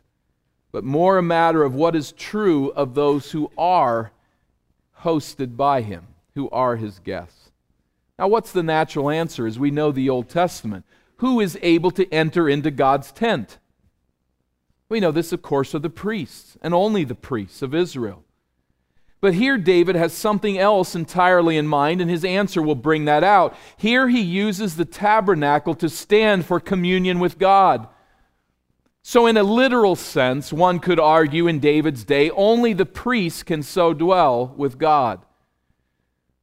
but 0.71 0.83
more 0.83 1.19
a 1.19 1.21
matter 1.21 1.63
of 1.63 1.75
what 1.75 1.95
is 1.95 2.13
true 2.13 2.71
of 2.71 2.95
those 2.95 3.29
who 3.29 3.51
are 3.59 4.11
hosted 5.01 5.55
by 5.55 5.83
him, 5.83 6.07
who 6.33 6.49
are 6.49 6.77
his 6.77 6.97
guests. 6.97 7.44
Now, 8.17 8.27
what's 8.29 8.51
the 8.51 8.63
natural 8.63 9.09
answer 9.09 9.45
as 9.45 9.59
we 9.59 9.71
know 9.71 9.91
the 9.91 10.09
Old 10.09 10.29
Testament? 10.29 10.85
Who 11.17 11.39
is 11.39 11.57
able 11.61 11.91
to 11.91 12.11
enter 12.13 12.47
into 12.47 12.71
God's 12.71 13.11
tent? 13.11 13.57
We 14.87 14.99
know 14.99 15.11
this, 15.11 15.33
of 15.33 15.41
course, 15.41 15.73
are 15.75 15.79
the 15.79 15.89
priests, 15.89 16.57
and 16.61 16.73
only 16.73 17.03
the 17.03 17.15
priests 17.15 17.61
of 17.61 17.73
Israel. 17.73 18.23
But 19.19 19.33
here, 19.33 19.57
David 19.57 19.95
has 19.95 20.13
something 20.13 20.57
else 20.57 20.93
entirely 20.93 21.57
in 21.57 21.67
mind, 21.67 21.99
and 21.99 22.09
his 22.09 22.23
answer 22.23 22.61
will 22.61 22.75
bring 22.75 23.05
that 23.05 23.23
out. 23.23 23.57
Here, 23.75 24.07
he 24.07 24.21
uses 24.21 24.75
the 24.75 24.85
tabernacle 24.85 25.73
to 25.75 25.89
stand 25.89 26.45
for 26.45 26.59
communion 26.59 27.19
with 27.19 27.39
God. 27.39 27.87
So, 29.01 29.25
in 29.25 29.35
a 29.35 29.43
literal 29.43 29.95
sense, 29.95 30.53
one 30.53 30.79
could 30.79 30.99
argue 30.99 31.47
in 31.47 31.59
David's 31.59 32.03
day, 32.03 32.29
only 32.31 32.73
the 32.73 32.85
priests 32.85 33.41
can 33.41 33.63
so 33.63 33.93
dwell 33.93 34.53
with 34.55 34.77
God. 34.77 35.24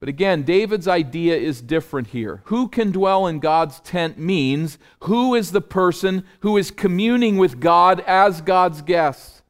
But 0.02 0.08
again, 0.08 0.42
David's 0.42 0.88
idea 0.88 1.36
is 1.36 1.60
different 1.60 2.08
here. 2.08 2.42
Who 2.46 2.66
can 2.66 2.90
dwell 2.90 3.28
in 3.28 3.38
God's 3.38 3.78
tent 3.78 4.18
means 4.18 4.76
who 5.02 5.36
is 5.36 5.52
the 5.52 5.60
person 5.60 6.24
who 6.40 6.56
is 6.56 6.72
communing 6.72 7.36
with 7.36 7.60
God 7.60 8.00
as 8.00 8.40
God's 8.40 8.82
guest. 8.82 9.42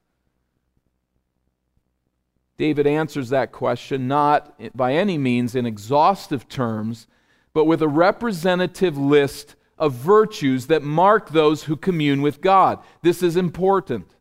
David 2.59 2.87
answers 2.87 3.30
that 3.30 3.50
question 3.50 4.06
not 4.06 4.76
by 4.76 4.92
any 4.92 5.16
means 5.16 5.54
in 5.54 5.64
exhaustive 5.64 6.47
terms, 6.50 7.06
but 7.54 7.64
with 7.64 7.80
a 7.80 7.88
representative 7.88 8.99
list 8.99 9.56
of 9.78 9.94
virtues 9.94 10.66
that 10.66 10.82
mark 10.82 11.30
those 11.30 11.62
who 11.62 11.76
commune 11.76 12.21
with 12.21 12.42
God. 12.42 12.78
This 13.00 13.23
is 13.23 13.38
important. 13.38 14.16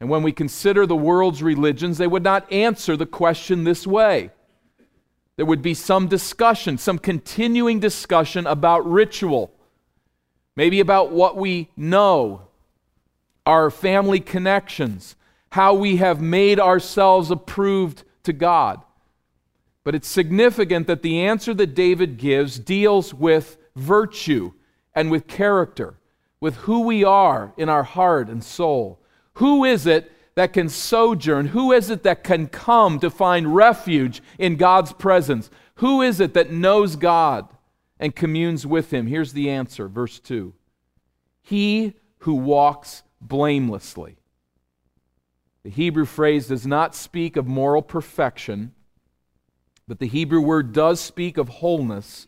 And 0.00 0.10
when 0.10 0.22
we 0.22 0.32
consider 0.32 0.84
the 0.84 0.94
world's 0.94 1.42
religions, 1.42 1.96
they 1.96 2.06
would 2.06 2.22
not 2.22 2.52
answer 2.52 2.94
the 2.94 3.06
question 3.06 3.64
this 3.64 3.86
way. 3.86 4.32
There 5.36 5.46
would 5.46 5.62
be 5.62 5.74
some 5.74 6.08
discussion, 6.08 6.78
some 6.78 6.98
continuing 6.98 7.80
discussion 7.80 8.46
about 8.46 8.88
ritual, 8.90 9.52
maybe 10.56 10.80
about 10.80 11.10
what 11.10 11.36
we 11.36 11.70
know, 11.76 12.42
our 13.46 13.70
family 13.70 14.20
connections, 14.20 15.16
how 15.50 15.74
we 15.74 15.96
have 15.96 16.20
made 16.20 16.60
ourselves 16.60 17.30
approved 17.30 18.04
to 18.24 18.32
God. 18.32 18.82
But 19.84 19.94
it's 19.94 20.08
significant 20.08 20.86
that 20.86 21.02
the 21.02 21.20
answer 21.20 21.54
that 21.54 21.74
David 21.74 22.18
gives 22.18 22.58
deals 22.58 23.12
with 23.12 23.56
virtue 23.74 24.52
and 24.94 25.10
with 25.10 25.26
character, 25.26 25.94
with 26.40 26.56
who 26.56 26.82
we 26.82 27.02
are 27.02 27.52
in 27.56 27.68
our 27.68 27.82
heart 27.82 28.28
and 28.28 28.44
soul. 28.44 29.00
Who 29.34 29.64
is 29.64 29.86
it 29.86 30.12
that 30.34 30.52
can 30.52 30.68
sojourn? 30.68 31.48
Who 31.48 31.72
is 31.72 31.90
it 31.90 32.02
that 32.04 32.24
can 32.24 32.46
come 32.46 32.98
to 33.00 33.10
find 33.10 33.54
refuge 33.54 34.22
in 34.38 34.56
God's 34.56 34.92
presence? 34.92 35.50
Who 35.76 36.02
is 36.02 36.20
it 36.20 36.34
that 36.34 36.50
knows 36.50 36.96
God 36.96 37.48
and 37.98 38.14
communes 38.14 38.66
with 38.66 38.92
Him? 38.92 39.06
Here's 39.06 39.32
the 39.32 39.50
answer, 39.50 39.88
verse 39.88 40.18
2 40.18 40.54
He 41.42 41.94
who 42.18 42.34
walks 42.34 43.02
blamelessly. 43.20 44.16
The 45.64 45.70
Hebrew 45.70 46.06
phrase 46.06 46.48
does 46.48 46.66
not 46.66 46.94
speak 46.94 47.36
of 47.36 47.46
moral 47.46 47.82
perfection, 47.82 48.72
but 49.86 50.00
the 50.00 50.08
Hebrew 50.08 50.40
word 50.40 50.72
does 50.72 51.00
speak 51.00 51.36
of 51.36 51.48
wholeness, 51.48 52.26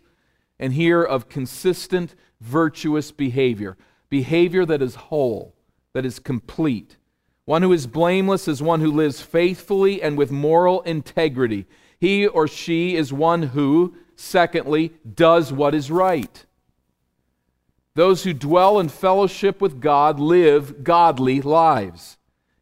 and 0.58 0.72
here 0.72 1.02
of 1.02 1.28
consistent 1.28 2.14
virtuous 2.40 3.10
behavior, 3.10 3.76
behavior 4.08 4.64
that 4.66 4.82
is 4.82 4.94
whole, 4.94 5.56
that 5.94 6.04
is 6.04 6.18
complete. 6.18 6.96
One 7.44 7.62
who 7.62 7.72
is 7.72 7.86
blameless 7.86 8.48
is 8.48 8.62
one 8.62 8.80
who 8.80 8.90
lives 8.90 9.20
faithfully 9.20 10.02
and 10.02 10.16
with 10.16 10.30
moral 10.30 10.82
integrity. 10.82 11.66
He 12.00 12.26
or 12.26 12.48
she 12.48 12.96
is 12.96 13.12
one 13.12 13.42
who, 13.42 13.96
secondly, 14.16 14.92
does 15.14 15.52
what 15.52 15.74
is 15.74 15.90
right. 15.90 16.44
Those 17.94 18.24
who 18.24 18.32
dwell 18.32 18.80
in 18.80 18.88
fellowship 18.88 19.60
with 19.60 19.80
God 19.80 20.18
live 20.18 20.82
godly 20.82 21.40
lives. 21.40 22.16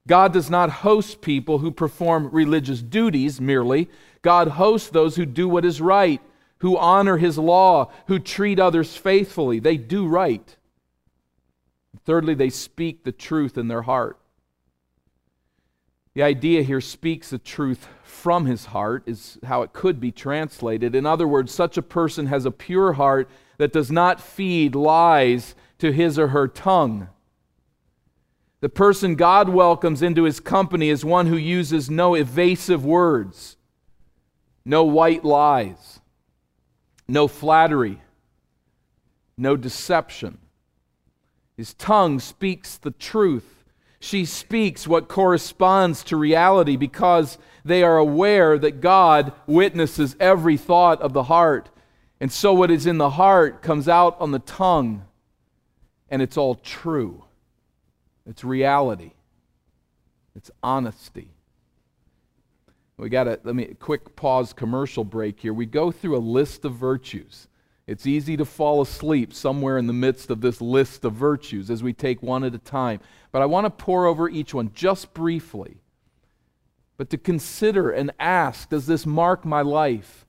God 0.06 0.32
does 0.32 0.50
not 0.50 0.70
host 0.70 1.20
people 1.20 1.58
who 1.58 1.70
perform 1.70 2.28
religious 2.32 2.82
duties 2.82 3.40
merely. 3.40 3.88
God 4.20 4.48
hosts 4.48 4.90
those 4.90 5.16
who 5.16 5.24
do 5.24 5.48
what 5.48 5.64
is 5.64 5.80
right 5.80 6.20
who 6.62 6.78
honor 6.78 7.16
his 7.16 7.36
law, 7.36 7.90
who 8.06 8.20
treat 8.20 8.60
others 8.60 8.96
faithfully. 8.96 9.58
They 9.58 9.76
do 9.76 10.06
right. 10.06 10.56
Thirdly, 12.04 12.34
they 12.34 12.50
speak 12.50 13.02
the 13.02 13.10
truth 13.10 13.58
in 13.58 13.66
their 13.66 13.82
heart. 13.82 14.16
The 16.14 16.22
idea 16.22 16.62
here 16.62 16.80
speaks 16.80 17.30
the 17.30 17.38
truth 17.38 17.88
from 18.02 18.46
his 18.46 18.66
heart, 18.66 19.04
is 19.06 19.38
how 19.44 19.62
it 19.62 19.72
could 19.72 19.98
be 19.98 20.12
translated. 20.12 20.94
In 20.94 21.06
other 21.06 21.26
words, 21.26 21.52
such 21.52 21.76
a 21.76 21.82
person 21.82 22.26
has 22.26 22.44
a 22.44 22.50
pure 22.50 22.94
heart 22.94 23.30
that 23.56 23.72
does 23.72 23.90
not 23.90 24.20
feed 24.20 24.74
lies 24.74 25.54
to 25.78 25.92
his 25.92 26.18
or 26.18 26.28
her 26.28 26.48
tongue. 26.48 27.08
The 28.60 28.68
person 28.68 29.16
God 29.16 29.48
welcomes 29.48 30.02
into 30.02 30.24
his 30.24 30.38
company 30.38 30.90
is 30.90 31.04
one 31.04 31.26
who 31.26 31.36
uses 31.36 31.90
no 31.90 32.14
evasive 32.14 32.84
words, 32.84 33.56
no 34.64 34.84
white 34.84 35.24
lies 35.24 36.00
no 37.12 37.28
flattery, 37.28 38.00
no 39.36 39.54
deception. 39.54 40.38
His 41.56 41.74
tongue 41.74 42.20
speaks 42.20 42.78
the 42.78 42.90
truth. 42.90 43.51
She 44.02 44.24
speaks 44.24 44.88
what 44.88 45.06
corresponds 45.06 46.02
to 46.04 46.16
reality 46.16 46.76
because 46.76 47.38
they 47.64 47.84
are 47.84 47.98
aware 47.98 48.58
that 48.58 48.80
God 48.80 49.32
witnesses 49.46 50.16
every 50.18 50.56
thought 50.56 51.00
of 51.00 51.12
the 51.12 51.22
heart. 51.22 51.70
And 52.18 52.32
so 52.32 52.52
what 52.52 52.72
is 52.72 52.84
in 52.84 52.98
the 52.98 53.10
heart 53.10 53.62
comes 53.62 53.88
out 53.88 54.20
on 54.20 54.32
the 54.32 54.40
tongue, 54.40 55.04
and 56.08 56.20
it's 56.20 56.36
all 56.36 56.56
true. 56.56 57.22
It's 58.26 58.42
reality. 58.42 59.12
It's 60.34 60.50
honesty. 60.64 61.30
We 62.96 63.08
got 63.08 63.28
a 63.28 63.38
let 63.44 63.54
me 63.54 63.66
quick 63.78 64.16
pause 64.16 64.52
commercial 64.52 65.04
break 65.04 65.38
here. 65.38 65.54
We 65.54 65.66
go 65.66 65.92
through 65.92 66.16
a 66.16 66.18
list 66.18 66.64
of 66.64 66.72
virtues. 66.74 67.46
It's 67.86 68.06
easy 68.06 68.36
to 68.36 68.44
fall 68.44 68.80
asleep 68.80 69.34
somewhere 69.34 69.76
in 69.76 69.86
the 69.86 69.92
midst 69.92 70.30
of 70.30 70.40
this 70.40 70.60
list 70.60 71.04
of 71.04 71.14
virtues 71.14 71.70
as 71.70 71.82
we 71.82 71.92
take 71.92 72.22
one 72.22 72.44
at 72.44 72.54
a 72.54 72.58
time. 72.58 73.00
But 73.32 73.42
I 73.42 73.46
want 73.46 73.64
to 73.66 73.70
pore 73.70 74.06
over 74.06 74.28
each 74.28 74.54
one 74.54 74.70
just 74.72 75.12
briefly. 75.14 75.78
But 76.96 77.10
to 77.10 77.18
consider 77.18 77.90
and 77.90 78.12
ask 78.20 78.68
does 78.68 78.86
this 78.86 79.04
mark 79.04 79.44
my 79.44 79.62
life? 79.62 80.26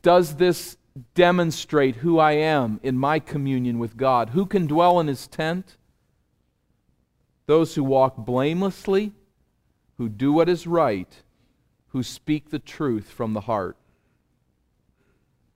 Does 0.00 0.36
this 0.36 0.76
demonstrate 1.14 1.96
who 1.96 2.18
I 2.18 2.32
am 2.32 2.80
in 2.82 2.96
my 2.96 3.18
communion 3.18 3.78
with 3.78 3.96
God? 3.96 4.30
Who 4.30 4.46
can 4.46 4.66
dwell 4.66 5.00
in 5.00 5.08
his 5.08 5.26
tent? 5.26 5.76
Those 7.46 7.74
who 7.74 7.84
walk 7.84 8.16
blamelessly, 8.16 9.12
who 9.98 10.08
do 10.08 10.32
what 10.32 10.48
is 10.48 10.66
right, 10.66 11.12
who 11.88 12.02
speak 12.02 12.48
the 12.48 12.58
truth 12.58 13.10
from 13.10 13.34
the 13.34 13.42
heart. 13.42 13.76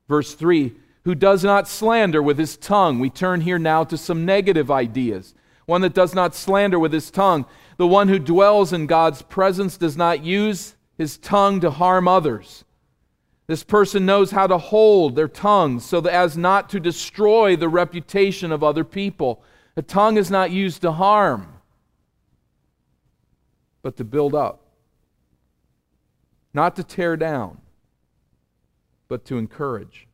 Verse 0.08 0.34
3 0.34 0.74
who 1.08 1.14
does 1.14 1.42
not 1.42 1.66
slander 1.66 2.22
with 2.22 2.36
his 2.36 2.58
tongue. 2.58 2.98
We 2.98 3.08
turn 3.08 3.40
here 3.40 3.58
now 3.58 3.82
to 3.82 3.96
some 3.96 4.26
negative 4.26 4.70
ideas. 4.70 5.34
One 5.64 5.80
that 5.80 5.94
does 5.94 6.14
not 6.14 6.34
slander 6.34 6.78
with 6.78 6.92
his 6.92 7.10
tongue. 7.10 7.46
The 7.78 7.86
one 7.86 8.08
who 8.08 8.18
dwells 8.18 8.74
in 8.74 8.86
God's 8.86 9.22
presence 9.22 9.78
does 9.78 9.96
not 9.96 10.22
use 10.22 10.76
his 10.98 11.16
tongue 11.16 11.60
to 11.60 11.70
harm 11.70 12.08
others. 12.08 12.62
This 13.46 13.64
person 13.64 14.04
knows 14.04 14.32
how 14.32 14.46
to 14.48 14.58
hold 14.58 15.16
their 15.16 15.28
tongue 15.28 15.80
so 15.80 16.00
as 16.00 16.36
not 16.36 16.68
to 16.68 16.78
destroy 16.78 17.56
the 17.56 17.70
reputation 17.70 18.52
of 18.52 18.62
other 18.62 18.84
people. 18.84 19.42
The 19.76 19.82
tongue 19.82 20.18
is 20.18 20.30
not 20.30 20.50
used 20.50 20.82
to 20.82 20.92
harm, 20.92 21.54
but 23.80 23.96
to 23.96 24.04
build 24.04 24.34
up, 24.34 24.60
not 26.52 26.76
to 26.76 26.84
tear 26.84 27.16
down, 27.16 27.62
but 29.08 29.24
to 29.24 29.38
encourage 29.38 30.07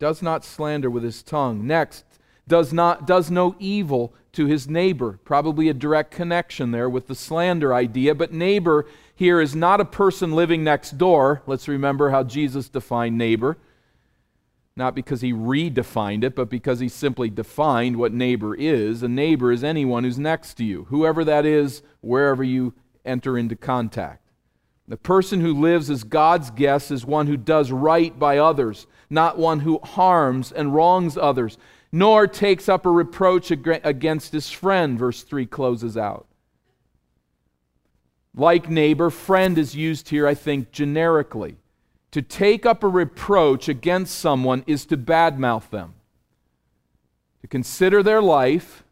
does 0.00 0.22
not 0.22 0.44
slander 0.44 0.90
with 0.90 1.04
his 1.04 1.22
tongue. 1.22 1.64
Next, 1.66 2.04
does 2.48 2.72
not 2.72 3.06
does 3.06 3.30
no 3.30 3.54
evil 3.60 4.12
to 4.32 4.46
his 4.46 4.68
neighbor. 4.68 5.20
Probably 5.24 5.68
a 5.68 5.74
direct 5.74 6.10
connection 6.10 6.72
there 6.72 6.88
with 6.88 7.06
the 7.06 7.14
slander 7.14 7.72
idea, 7.72 8.14
but 8.14 8.32
neighbor 8.32 8.86
here 9.14 9.40
is 9.40 9.54
not 9.54 9.80
a 9.80 9.84
person 9.84 10.32
living 10.32 10.64
next 10.64 10.98
door. 10.98 11.42
Let's 11.46 11.68
remember 11.68 12.10
how 12.10 12.24
Jesus 12.24 12.68
defined 12.68 13.18
neighbor. 13.18 13.58
Not 14.76 14.94
because 14.94 15.20
he 15.20 15.32
redefined 15.32 16.24
it, 16.24 16.34
but 16.34 16.48
because 16.48 16.80
he 16.80 16.88
simply 16.88 17.28
defined 17.28 17.96
what 17.96 18.14
neighbor 18.14 18.54
is. 18.54 19.02
A 19.02 19.08
neighbor 19.08 19.52
is 19.52 19.62
anyone 19.62 20.04
who's 20.04 20.18
next 20.18 20.54
to 20.54 20.64
you, 20.64 20.84
whoever 20.88 21.22
that 21.24 21.44
is, 21.44 21.82
wherever 22.00 22.42
you 22.42 22.72
enter 23.04 23.36
into 23.36 23.56
contact. 23.56 24.29
The 24.90 24.96
person 24.96 25.40
who 25.40 25.54
lives 25.54 25.88
as 25.88 26.02
God's 26.02 26.50
guest 26.50 26.90
is 26.90 27.06
one 27.06 27.28
who 27.28 27.36
does 27.36 27.70
right 27.70 28.18
by 28.18 28.38
others, 28.38 28.88
not 29.08 29.38
one 29.38 29.60
who 29.60 29.78
harms 29.78 30.50
and 30.50 30.74
wrongs 30.74 31.16
others, 31.16 31.58
nor 31.92 32.26
takes 32.26 32.68
up 32.68 32.84
a 32.84 32.90
reproach 32.90 33.52
against 33.52 34.32
his 34.32 34.50
friend, 34.50 34.98
verse 34.98 35.22
3 35.22 35.46
closes 35.46 35.96
out. 35.96 36.26
Like 38.34 38.68
neighbor, 38.68 39.10
friend 39.10 39.58
is 39.58 39.76
used 39.76 40.08
here, 40.08 40.26
I 40.26 40.34
think, 40.34 40.72
generically. 40.72 41.58
To 42.10 42.20
take 42.20 42.66
up 42.66 42.82
a 42.82 42.88
reproach 42.88 43.68
against 43.68 44.18
someone 44.18 44.64
is 44.66 44.86
to 44.86 44.96
badmouth 44.96 45.70
them, 45.70 45.94
to 47.42 47.46
consider 47.46 48.02
their 48.02 48.20
life, 48.20 48.82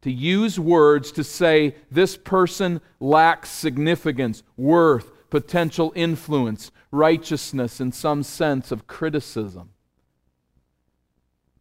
to 0.00 0.10
use 0.10 0.58
words 0.58 1.12
to 1.12 1.22
say 1.22 1.74
this 1.90 2.16
person 2.16 2.80
lacks 3.00 3.50
significance, 3.50 4.42
worth, 4.56 5.10
potential 5.32 5.94
influence, 5.96 6.70
righteousness, 6.90 7.80
in 7.80 7.90
some 7.90 8.22
sense 8.22 8.70
of 8.70 8.86
criticism. 8.86 9.70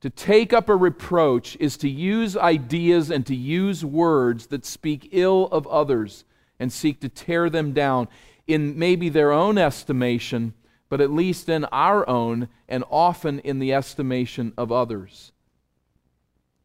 To 0.02 0.10
take 0.10 0.52
up 0.52 0.68
a 0.68 0.76
reproach 0.76 1.56
is 1.58 1.78
to 1.78 1.90
use 1.90 2.36
ideas 2.36 3.10
and 3.10 3.26
to 3.28 3.34
use 3.34 3.86
words 3.86 4.48
that 4.48 4.66
speak 4.66 5.08
ill 5.14 5.48
of 5.54 5.66
others 5.68 6.26
and 6.60 6.70
seek 6.70 7.00
to 7.00 7.08
tear 7.08 7.50
them 7.50 7.72
down 7.72 8.10
in 8.46 8.78
maybe 8.78 9.08
their 9.08 9.32
own 9.32 9.58
estimation, 9.58 10.54
but 10.90 11.00
at 11.00 11.10
least 11.10 11.48
in 11.48 11.64
our 11.72 12.06
own 12.10 12.50
and 12.68 12.84
often 12.92 13.40
in 13.40 13.60
the 13.60 13.74
estimation 13.74 14.52
of 14.58 14.74
others. 14.74 15.32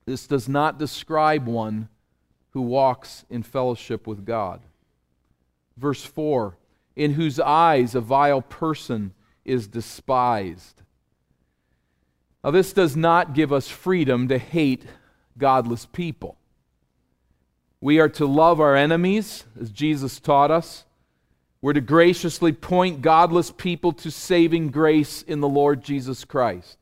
This 0.07 0.27
does 0.27 0.49
not 0.49 0.77
describe 0.77 1.47
one 1.47 1.89
who 2.51 2.63
walks 2.63 3.25
in 3.31 3.45
fellowship 3.45 4.09
with 4.09 4.27
God. 4.27 4.61
Verse 5.77 6.05
4 6.05 6.57
in 6.97 7.13
whose 7.13 7.39
eyes 7.39 7.95
a 7.95 8.01
vile 8.01 8.43
person 8.43 9.13
is 9.45 9.69
despised. 9.69 10.83
Now, 12.43 12.51
this 12.51 12.73
does 12.73 12.97
not 12.97 13.35
give 13.35 13.53
us 13.53 13.69
freedom 13.69 14.29
to 14.29 14.39
hate 14.39 14.85
godless 15.37 15.87
people. 15.87 16.37
We 17.81 18.01
are 18.01 18.09
to 18.11 18.27
love 18.27 18.61
our 18.61 18.75
enemies, 18.75 19.45
as 19.61 19.71
Jesus 19.71 20.19
taught 20.19 20.51
us. 20.51 20.85
We're 21.61 21.75
to 21.75 21.81
graciously 21.81 22.53
point 22.53 23.03
godless 23.03 23.51
people 23.51 23.93
to 23.95 24.11
saving 24.11 24.71
grace 24.71 25.23
in 25.23 25.41
the 25.41 25.49
Lord 25.49 25.83
Jesus 25.83 26.25
Christ. 26.25 26.79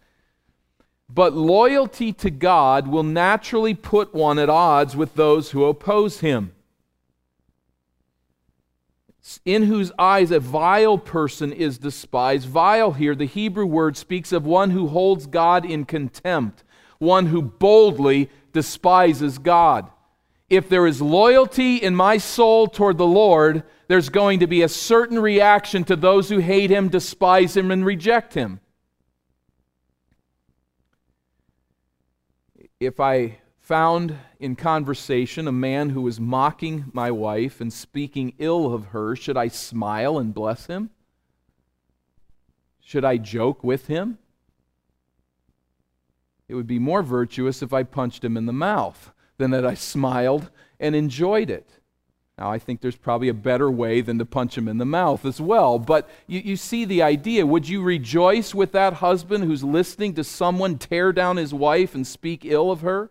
But 1.09 1.33
loyalty 1.33 2.13
to 2.15 2.31
God 2.31 2.87
will 2.87 3.03
naturally 3.03 3.75
put 3.75 4.15
one 4.15 4.39
at 4.39 4.49
odds 4.49 4.97
with 4.97 5.15
those 5.15 5.51
who 5.51 5.65
oppose 5.65 6.21
him 6.21 6.54
in 9.45 9.65
whose 9.65 9.91
eyes 9.99 10.31
a 10.31 10.41
vile 10.41 10.99
person 10.99 11.53
is 11.53 11.79
despised. 11.79 12.47
Vile 12.49 12.93
here, 12.93 13.15
the 13.15 13.27
Hebrew 13.27 13.67
word 13.67 13.97
speaks 13.97 14.33
of 14.33 14.45
one 14.45 14.71
who 14.71 14.89
holds 14.89 15.27
God 15.27 15.65
in 15.65 15.85
contempt, 15.85 16.63
one 16.99 17.27
who 17.27 17.41
boldly 17.41 18.31
despises 18.53 19.39
God. 19.39 19.91
If 20.51 20.69
there 20.69 20.87
is 20.87 21.01
loyalty 21.01 21.77
in 21.77 21.95
my 21.95 22.19
soul 22.19 22.67
toward 22.67 22.99
the 22.99 23.07
Lord, 23.07 23.63
there's 23.89 24.11
going 24.11 24.41
to 24.41 24.47
be 24.47 24.63
a 24.63 24.69
certain 24.69 25.19
reaction 25.19 25.85
to 25.85 25.97
those 25.97 26.29
who 26.29 26.39
hate 26.39 26.71
him, 26.71 26.89
despise 26.89 27.57
him, 27.57 27.71
and 27.71 27.85
reject 27.85 28.35
him. 28.35 28.61
If 32.79 33.01
I 33.01 33.39
found 33.65 34.15
in 34.39 34.55
conversation 34.55 35.49
a 35.49 35.53
man 35.53 35.89
who 35.89 36.03
was 36.03 36.21
mocking 36.21 36.85
my 36.93 37.11
wife 37.11 37.63
and 37.63 37.73
speaking 37.73 38.35
ill 38.39 38.75
of 38.75 38.89
her, 38.89 39.17
should 39.17 39.39
I 39.39 39.49
smile 39.49 40.19
and 40.19 40.35
bless 40.35 40.67
him? 40.67 40.91
Should 42.83 43.07
I 43.07 43.17
joke 43.17 43.65
with 43.65 43.87
him? 43.87 44.19
It 46.47 46.55
would 46.55 46.67
be 46.67 46.79
more 46.79 47.03
virtuous 47.03 47.63
if 47.63 47.73
I 47.73 47.85
punched 47.85 48.23
him 48.23 48.37
in 48.37 48.45
the 48.45 48.53
mouth 48.53 49.13
than 49.39 49.51
that 49.53 49.65
I 49.65 49.73
smiled 49.73 50.51
and 50.79 50.95
enjoyed 50.95 51.49
it. 51.49 51.67
Now, 52.37 52.53
I 52.53 52.59
think 52.59 52.83
there's 52.83 52.97
probably 52.97 53.29
a 53.31 53.35
better 53.35 53.71
way 53.71 54.03
than 54.03 54.19
to 54.19 54.27
punch 54.27 54.59
him 54.59 54.69
in 54.69 54.77
the 54.77 54.85
mouth 54.85 55.25
as 55.25 55.41
well. 55.41 55.79
But 55.79 56.11
you, 56.27 56.41
you 56.41 56.57
see 56.57 56.85
the 56.85 57.01
idea. 57.01 57.47
Would 57.47 57.67
you 57.67 57.81
rejoice 57.81 58.55
with 58.55 58.73
that 58.73 58.95
husband 58.95 59.45
who's 59.45 59.65
listening 59.65 60.13
to 60.15 60.25
someone 60.25 60.77
tear 60.77 61.15
down 61.15 61.39
his 61.39 61.55
wife 61.55 61.95
and 61.95 62.07
speak 62.07 62.45
ill 62.45 62.71
of 62.71 62.83
her? 62.83 63.09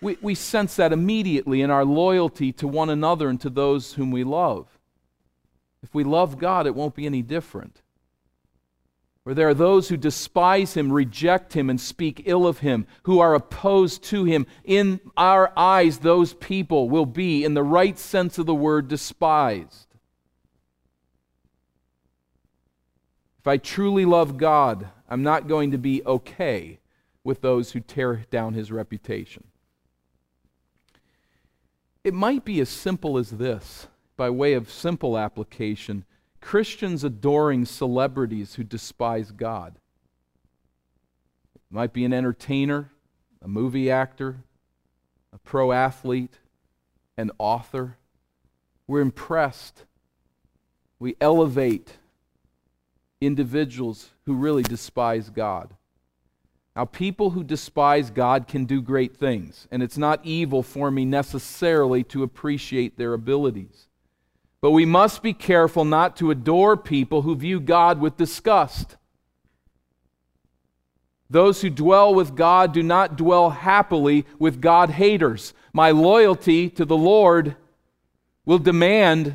We, 0.00 0.16
we 0.22 0.34
sense 0.34 0.76
that 0.76 0.92
immediately 0.92 1.60
in 1.60 1.70
our 1.70 1.84
loyalty 1.84 2.52
to 2.52 2.66
one 2.66 2.90
another 2.90 3.28
and 3.28 3.40
to 3.40 3.50
those 3.50 3.94
whom 3.94 4.10
we 4.10 4.24
love. 4.24 4.66
If 5.82 5.94
we 5.94 6.04
love 6.04 6.38
God, 6.38 6.66
it 6.66 6.74
won't 6.74 6.94
be 6.94 7.06
any 7.06 7.22
different. 7.22 7.82
Where 9.22 9.34
there 9.34 9.48
are 9.48 9.54
those 9.54 9.88
who 9.88 9.96
despise 9.96 10.74
him, 10.74 10.92
reject 10.92 11.52
him, 11.52 11.68
and 11.68 11.80
speak 11.80 12.22
ill 12.24 12.46
of 12.46 12.60
him, 12.60 12.86
who 13.02 13.20
are 13.20 13.34
opposed 13.34 14.02
to 14.04 14.24
him, 14.24 14.46
in 14.64 15.00
our 15.16 15.52
eyes, 15.56 15.98
those 15.98 16.32
people 16.34 16.88
will 16.88 17.06
be, 17.06 17.44
in 17.44 17.54
the 17.54 17.62
right 17.62 17.98
sense 17.98 18.38
of 18.38 18.46
the 18.46 18.54
word, 18.54 18.88
despised. 18.88 19.86
If 23.38 23.46
I 23.46 23.58
truly 23.58 24.04
love 24.04 24.36
God, 24.36 24.88
I'm 25.08 25.22
not 25.22 25.48
going 25.48 25.70
to 25.72 25.78
be 25.78 26.02
okay 26.04 26.78
with 27.22 27.42
those 27.42 27.72
who 27.72 27.80
tear 27.80 28.24
down 28.30 28.54
his 28.54 28.72
reputation. 28.72 29.44
It 32.02 32.14
might 32.14 32.44
be 32.44 32.60
as 32.60 32.68
simple 32.68 33.18
as 33.18 33.30
this, 33.30 33.88
by 34.16 34.30
way 34.30 34.54
of 34.54 34.70
simple 34.70 35.18
application 35.18 36.04
Christians 36.40 37.04
adoring 37.04 37.66
celebrities 37.66 38.54
who 38.54 38.64
despise 38.64 39.30
God. 39.30 39.78
It 41.54 41.60
might 41.70 41.92
be 41.92 42.04
an 42.04 42.12
entertainer, 42.12 42.90
a 43.42 43.48
movie 43.48 43.90
actor, 43.90 44.38
a 45.32 45.38
pro 45.38 45.72
athlete, 45.72 46.38
an 47.16 47.30
author. 47.38 47.98
We're 48.86 49.02
impressed. 49.02 49.84
We 50.98 51.16
elevate 51.20 51.98
individuals 53.20 54.10
who 54.24 54.34
really 54.34 54.62
despise 54.62 55.28
God. 55.28 55.74
Now, 56.80 56.86
people 56.86 57.28
who 57.28 57.44
despise 57.44 58.08
God 58.08 58.48
can 58.48 58.64
do 58.64 58.80
great 58.80 59.14
things, 59.14 59.68
and 59.70 59.82
it's 59.82 59.98
not 59.98 60.24
evil 60.24 60.62
for 60.62 60.90
me 60.90 61.04
necessarily 61.04 62.02
to 62.04 62.22
appreciate 62.22 62.96
their 62.96 63.12
abilities. 63.12 63.88
But 64.62 64.70
we 64.70 64.86
must 64.86 65.22
be 65.22 65.34
careful 65.34 65.84
not 65.84 66.16
to 66.16 66.30
adore 66.30 66.78
people 66.78 67.20
who 67.20 67.36
view 67.36 67.60
God 67.60 68.00
with 68.00 68.16
disgust. 68.16 68.96
Those 71.28 71.60
who 71.60 71.68
dwell 71.68 72.14
with 72.14 72.34
God 72.34 72.72
do 72.72 72.82
not 72.82 73.14
dwell 73.14 73.50
happily 73.50 74.24
with 74.38 74.62
God 74.62 74.88
haters. 74.88 75.52
My 75.74 75.90
loyalty 75.90 76.70
to 76.70 76.86
the 76.86 76.96
Lord 76.96 77.56
will 78.46 78.58
demand 78.58 79.34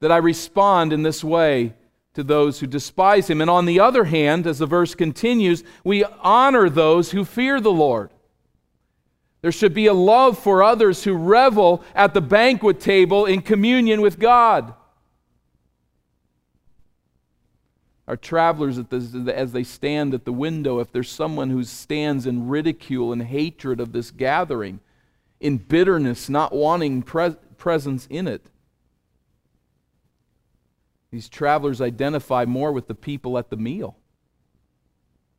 that 0.00 0.10
I 0.10 0.16
respond 0.16 0.92
in 0.92 1.04
this 1.04 1.22
way 1.22 1.74
to 2.14 2.22
those 2.22 2.60
who 2.60 2.66
despise 2.66 3.30
him. 3.30 3.40
And 3.40 3.50
on 3.50 3.66
the 3.66 3.80
other 3.80 4.04
hand, 4.04 4.46
as 4.46 4.58
the 4.58 4.66
verse 4.66 4.94
continues, 4.94 5.62
we 5.84 6.04
honor 6.04 6.68
those 6.68 7.12
who 7.12 7.24
fear 7.24 7.60
the 7.60 7.72
Lord. 7.72 8.10
There 9.42 9.52
should 9.52 9.72
be 9.72 9.86
a 9.86 9.94
love 9.94 10.38
for 10.38 10.62
others 10.62 11.04
who 11.04 11.14
revel 11.14 11.82
at 11.94 12.12
the 12.12 12.20
banquet 12.20 12.80
table 12.80 13.26
in 13.26 13.42
communion 13.42 14.00
with 14.00 14.18
God. 14.18 14.74
our 18.10 18.16
travelers 18.16 18.76
as 18.76 19.52
they 19.52 19.62
stand 19.62 20.14
at 20.14 20.24
the 20.24 20.32
window, 20.32 20.80
if 20.80 20.90
there's 20.90 21.08
someone 21.08 21.48
who 21.48 21.62
stands 21.62 22.26
in 22.26 22.48
ridicule 22.48 23.12
and 23.12 23.22
hatred 23.22 23.78
of 23.78 23.92
this 23.92 24.10
gathering, 24.10 24.80
in 25.38 25.56
bitterness, 25.56 26.28
not 26.28 26.52
wanting 26.52 27.02
pres- 27.02 27.36
presence 27.56 28.08
in 28.10 28.26
it. 28.26 28.44
These 31.10 31.28
travelers 31.28 31.80
identify 31.80 32.44
more 32.44 32.72
with 32.72 32.86
the 32.86 32.94
people 32.94 33.36
at 33.36 33.50
the 33.50 33.56
meal. 33.56 33.96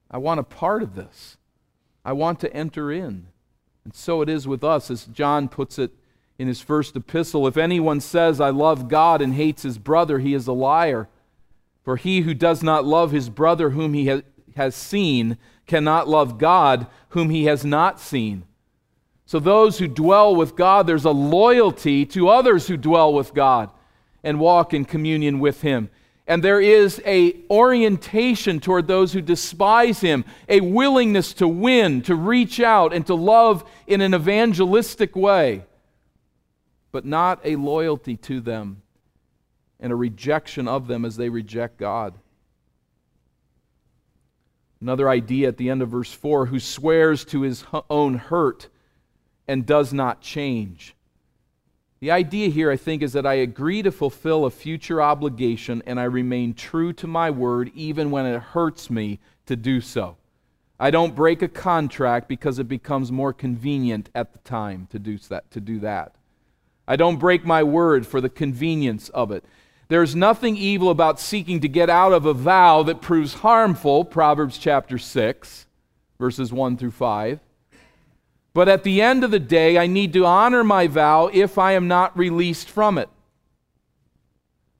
I 0.09 0.17
want 0.17 0.39
a 0.39 0.43
part 0.43 0.83
of 0.83 0.95
this. 0.95 1.37
I 2.03 2.11
want 2.11 2.39
to 2.41 2.53
enter 2.53 2.91
in. 2.91 3.27
And 3.85 3.95
so 3.95 4.21
it 4.21 4.29
is 4.29 4.47
with 4.47 4.63
us, 4.63 4.91
as 4.91 5.05
John 5.05 5.47
puts 5.47 5.79
it 5.79 5.91
in 6.37 6.47
his 6.47 6.61
first 6.61 6.95
epistle. 6.95 7.47
If 7.47 7.55
anyone 7.55 8.01
says, 8.01 8.41
I 8.41 8.49
love 8.49 8.89
God 8.89 9.21
and 9.21 9.33
hates 9.33 9.63
his 9.63 9.77
brother, 9.77 10.19
he 10.19 10.33
is 10.33 10.47
a 10.47 10.53
liar. 10.53 11.07
For 11.83 11.95
he 11.95 12.21
who 12.21 12.33
does 12.33 12.61
not 12.61 12.85
love 12.85 13.11
his 13.11 13.29
brother 13.29 13.71
whom 13.71 13.93
he 13.93 14.07
ha- 14.07 14.21
has 14.55 14.75
seen 14.75 15.37
cannot 15.65 16.07
love 16.07 16.37
God 16.37 16.87
whom 17.09 17.29
he 17.29 17.45
has 17.45 17.63
not 17.63 17.99
seen. 17.99 18.43
So, 19.25 19.39
those 19.39 19.79
who 19.79 19.87
dwell 19.87 20.35
with 20.35 20.57
God, 20.57 20.85
there's 20.85 21.05
a 21.05 21.11
loyalty 21.11 22.05
to 22.07 22.27
others 22.27 22.67
who 22.67 22.75
dwell 22.75 23.13
with 23.13 23.33
God 23.33 23.69
and 24.23 24.39
walk 24.39 24.73
in 24.73 24.85
communion 24.85 25.39
with 25.39 25.61
him. 25.61 25.89
And 26.27 26.43
there 26.43 26.61
is 26.61 27.01
a 27.05 27.35
orientation 27.49 28.59
toward 28.59 28.87
those 28.87 29.11
who 29.11 29.21
despise 29.21 29.99
him, 29.99 30.23
a 30.47 30.61
willingness 30.61 31.33
to 31.33 31.47
win, 31.47 32.01
to 32.03 32.15
reach 32.15 32.59
out, 32.59 32.93
and 32.93 33.05
to 33.07 33.15
love 33.15 33.69
in 33.87 34.01
an 34.01 34.13
evangelistic 34.13 35.15
way, 35.15 35.65
but 36.91 37.05
not 37.05 37.41
a 37.43 37.55
loyalty 37.55 38.15
to 38.17 38.39
them 38.39 38.81
and 39.81 39.91
a 39.91 39.95
rejection 39.95 40.67
of 40.67 40.87
them 40.87 41.03
as 41.03 41.17
they 41.17 41.27
reject 41.27 41.77
God. 41.77 42.13
Another 44.79 45.09
idea 45.09 45.47
at 45.47 45.57
the 45.57 45.69
end 45.69 45.81
of 45.81 45.89
verse 45.89 46.11
4 46.13 46.45
who 46.45 46.59
swears 46.59 47.25
to 47.25 47.41
his 47.41 47.63
own 47.89 48.15
hurt 48.15 48.69
and 49.47 49.65
does 49.65 49.91
not 49.91 50.21
change. 50.21 50.95
The 52.01 52.09
idea 52.09 52.49
here, 52.49 52.71
I 52.71 52.77
think, 52.77 53.03
is 53.03 53.13
that 53.13 53.27
I 53.27 53.35
agree 53.35 53.83
to 53.83 53.91
fulfill 53.91 54.45
a 54.45 54.49
future 54.49 54.99
obligation 55.03 55.83
and 55.85 55.99
I 55.99 56.05
remain 56.05 56.55
true 56.55 56.93
to 56.93 57.05
my 57.05 57.29
word 57.29 57.71
even 57.75 58.09
when 58.09 58.25
it 58.25 58.41
hurts 58.41 58.89
me 58.89 59.19
to 59.45 59.55
do 59.55 59.81
so. 59.81 60.17
I 60.79 60.89
don't 60.89 61.13
break 61.13 61.43
a 61.43 61.47
contract 61.47 62.27
because 62.27 62.57
it 62.57 62.67
becomes 62.67 63.11
more 63.11 63.33
convenient 63.33 64.09
at 64.15 64.33
the 64.33 64.39
time 64.39 64.87
to 64.89 64.97
do 64.97 65.19
that. 65.29 65.51
To 65.51 65.61
do 65.61 65.79
that. 65.81 66.15
I 66.87 66.95
don't 66.95 67.19
break 67.19 67.45
my 67.45 67.61
word 67.61 68.07
for 68.07 68.19
the 68.19 68.29
convenience 68.29 69.09
of 69.09 69.29
it. 69.29 69.45
There's 69.87 70.15
nothing 70.15 70.57
evil 70.57 70.89
about 70.89 71.19
seeking 71.19 71.59
to 71.59 71.67
get 71.67 71.87
out 71.87 72.13
of 72.13 72.25
a 72.25 72.33
vow 72.33 72.81
that 72.81 73.01
proves 73.01 73.35
harmful, 73.35 74.05
Proverbs 74.05 74.57
chapter 74.57 74.97
6, 74.97 75.67
verses 76.17 76.51
1 76.51 76.77
through 76.77 76.91
5. 76.91 77.39
But 78.53 78.67
at 78.67 78.83
the 78.83 79.01
end 79.01 79.23
of 79.23 79.31
the 79.31 79.39
day, 79.39 79.77
I 79.77 79.87
need 79.87 80.13
to 80.13 80.25
honor 80.25 80.63
my 80.63 80.87
vow 80.87 81.29
if 81.31 81.57
I 81.57 81.73
am 81.73 81.87
not 81.87 82.17
released 82.17 82.69
from 82.69 82.97
it. 82.97 83.09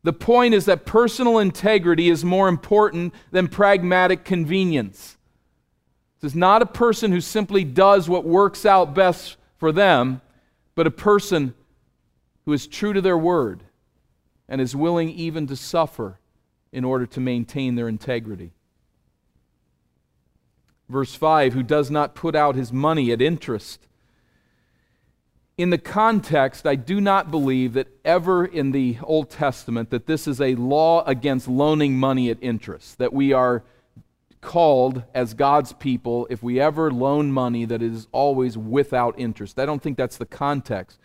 The 0.04 0.14
point 0.14 0.54
is 0.54 0.66
that 0.66 0.86
personal 0.86 1.38
integrity 1.38 2.10
is 2.10 2.26
more 2.26 2.48
important 2.48 3.14
than 3.32 3.48
pragmatic 3.48 4.26
convenience. 4.26 5.18
This 6.20 6.32
is 6.32 6.36
not 6.36 6.62
a 6.62 6.68
person 6.68 7.12
who 7.12 7.22
simply 7.22 7.64
does 7.64 8.10
what 8.10 8.26
works 8.26 8.66
out 8.66 8.94
best 8.94 9.38
for 9.58 9.72
them, 9.72 10.22
but 10.76 10.88
a 10.88 10.92
person 10.92 11.54
who 12.46 12.54
is 12.54 12.68
true 12.68 12.94
to 12.94 13.02
their 13.02 13.18
word 13.18 13.64
and 14.50 14.60
is 14.60 14.76
willing 14.76 15.10
even 15.10 15.48
to 15.48 15.56
suffer 15.56 16.20
in 16.72 16.84
order 16.84 17.06
to 17.06 17.20
maintain 17.20 17.76
their 17.76 17.88
integrity. 17.88 18.52
Verse 20.91 21.15
5 21.15 21.54
who 21.54 21.63
does 21.63 21.89
not 21.89 22.15
put 22.15 22.36
out 22.36 22.56
his 22.56 22.73
money 22.73 23.12
at 23.12 23.21
interest. 23.21 23.88
In 25.58 25.69
the 25.69 25.77
context, 25.77 26.65
I 26.65 26.75
do 26.75 26.99
not 26.99 27.32
believe 27.32 27.73
that 27.73 27.88
ever 28.04 28.45
in 28.45 28.71
the 28.71 28.97
Old 29.04 29.30
Testament 29.30 29.89
that 29.91 30.06
this 30.06 30.27
is 30.27 30.41
a 30.41 30.56
law 30.56 31.04
against 31.06 31.47
loaning 31.47 31.97
money 31.97 32.30
at 32.30 32.38
interest, 32.41 32.97
that 32.97 33.13
we 33.13 33.32
are 33.32 33.63
called 34.41 35.04
as 35.13 35.34
God's 35.34 35.71
people, 35.73 36.27
if 36.30 36.43
we 36.43 36.60
ever 36.60 36.91
loan 36.91 37.32
money, 37.32 37.63
that 37.65 37.82
is 37.82 38.08
always 38.12 38.58
without 38.58 39.17
interest. 39.17 39.60
I 39.60 39.65
don't 39.65 39.82
think 39.82 39.97
that's 39.97 40.17
the 40.17 40.25
context. 40.25 40.99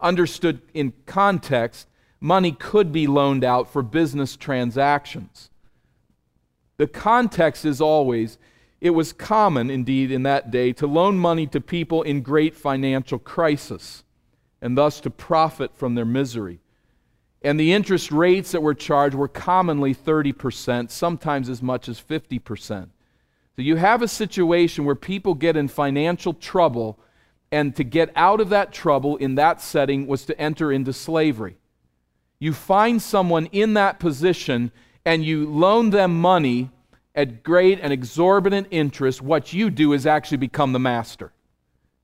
Understood 0.00 0.60
in 0.74 0.92
context, 1.06 1.86
money 2.20 2.52
could 2.52 2.92
be 2.92 3.06
loaned 3.06 3.44
out 3.44 3.72
for 3.72 3.82
business 3.82 4.36
transactions. 4.36 5.50
The 6.76 6.88
context 6.88 7.64
is 7.64 7.80
always 7.80 8.38
it 8.80 8.90
was 8.90 9.12
common, 9.12 9.70
indeed, 9.70 10.10
in 10.10 10.22
that 10.22 10.50
day 10.50 10.72
to 10.74 10.86
loan 10.86 11.18
money 11.18 11.46
to 11.48 11.60
people 11.60 12.02
in 12.02 12.22
great 12.22 12.56
financial 12.56 13.18
crisis 13.18 14.04
and 14.62 14.76
thus 14.76 15.00
to 15.00 15.10
profit 15.10 15.74
from 15.76 15.94
their 15.94 16.04
misery. 16.04 16.60
And 17.42 17.58
the 17.58 17.72
interest 17.72 18.10
rates 18.10 18.52
that 18.52 18.62
were 18.62 18.74
charged 18.74 19.14
were 19.14 19.28
commonly 19.28 19.94
30%, 19.94 20.90
sometimes 20.90 21.48
as 21.48 21.62
much 21.62 21.88
as 21.88 22.00
50%. 22.00 22.88
So 23.56 23.62
you 23.62 23.76
have 23.76 24.02
a 24.02 24.08
situation 24.08 24.84
where 24.84 24.94
people 24.94 25.34
get 25.34 25.56
in 25.56 25.68
financial 25.68 26.34
trouble, 26.34 26.98
and 27.50 27.74
to 27.76 27.84
get 27.84 28.10
out 28.14 28.40
of 28.40 28.48
that 28.50 28.72
trouble 28.72 29.16
in 29.16 29.34
that 29.34 29.60
setting 29.60 30.06
was 30.06 30.24
to 30.26 30.38
enter 30.40 30.70
into 30.70 30.92
slavery. 30.92 31.56
You 32.38 32.52
find 32.54 33.02
someone 33.02 33.46
in 33.46 33.74
that 33.74 33.98
position 33.98 34.72
and 35.04 35.24
you 35.24 35.48
loan 35.48 35.90
them 35.90 36.20
money 36.20 36.70
at 37.14 37.42
great 37.42 37.80
and 37.80 37.92
exorbitant 37.92 38.68
interest, 38.70 39.20
what 39.20 39.52
you 39.52 39.70
do 39.70 39.92
is 39.92 40.06
actually 40.06 40.38
become 40.38 40.72
the 40.72 40.78
master. 40.78 41.32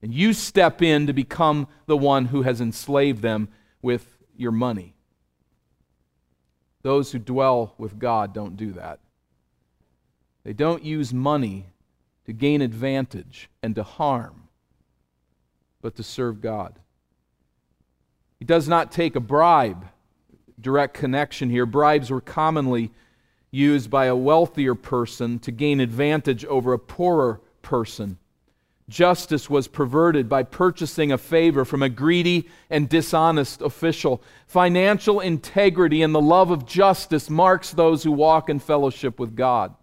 And 0.02 0.12
you 0.12 0.32
step 0.32 0.82
in 0.82 1.06
to 1.06 1.12
become 1.12 1.68
the 1.86 1.96
one 1.96 2.26
who 2.26 2.42
has 2.42 2.60
enslaved 2.60 3.22
them 3.22 3.48
with 3.82 4.18
your 4.36 4.52
money. 4.52 4.94
Those 6.82 7.12
who 7.12 7.18
dwell 7.18 7.74
with 7.78 7.98
God 7.98 8.32
don't 8.32 8.56
do 8.56 8.72
that. 8.72 9.00
They 10.44 10.52
don't 10.52 10.84
use 10.84 11.12
money 11.12 11.66
to 12.26 12.32
gain 12.32 12.60
advantage 12.60 13.48
and 13.62 13.74
to 13.74 13.82
harm, 13.82 14.48
but 15.80 15.96
to 15.96 16.02
serve 16.02 16.40
God. 16.40 16.78
He 18.38 18.44
does 18.44 18.68
not 18.68 18.92
take 18.92 19.16
a 19.16 19.20
bribe 19.20 19.86
direct 20.60 20.94
connection 20.94 21.50
here. 21.50 21.66
Bribes 21.66 22.10
were 22.10 22.20
commonly 22.20 22.92
used 23.56 23.90
by 23.90 24.04
a 24.04 24.14
wealthier 24.14 24.74
person 24.74 25.38
to 25.38 25.50
gain 25.50 25.80
advantage 25.80 26.44
over 26.44 26.74
a 26.74 26.78
poorer 26.78 27.40
person. 27.62 28.18
Justice 28.88 29.50
was 29.50 29.66
perverted 29.66 30.28
by 30.28 30.42
purchasing 30.42 31.10
a 31.10 31.18
favor 31.18 31.64
from 31.64 31.82
a 31.82 31.88
greedy 31.88 32.48
and 32.70 32.88
dishonest 32.88 33.62
official. 33.62 34.22
Financial 34.46 35.20
integrity 35.20 36.02
and 36.02 36.14
the 36.14 36.20
love 36.20 36.50
of 36.50 36.66
justice 36.66 37.28
marks 37.28 37.70
those 37.72 38.04
who 38.04 38.12
walk 38.12 38.48
in 38.48 38.58
fellowship 38.58 39.18
with 39.18 39.34
God. 39.34 39.74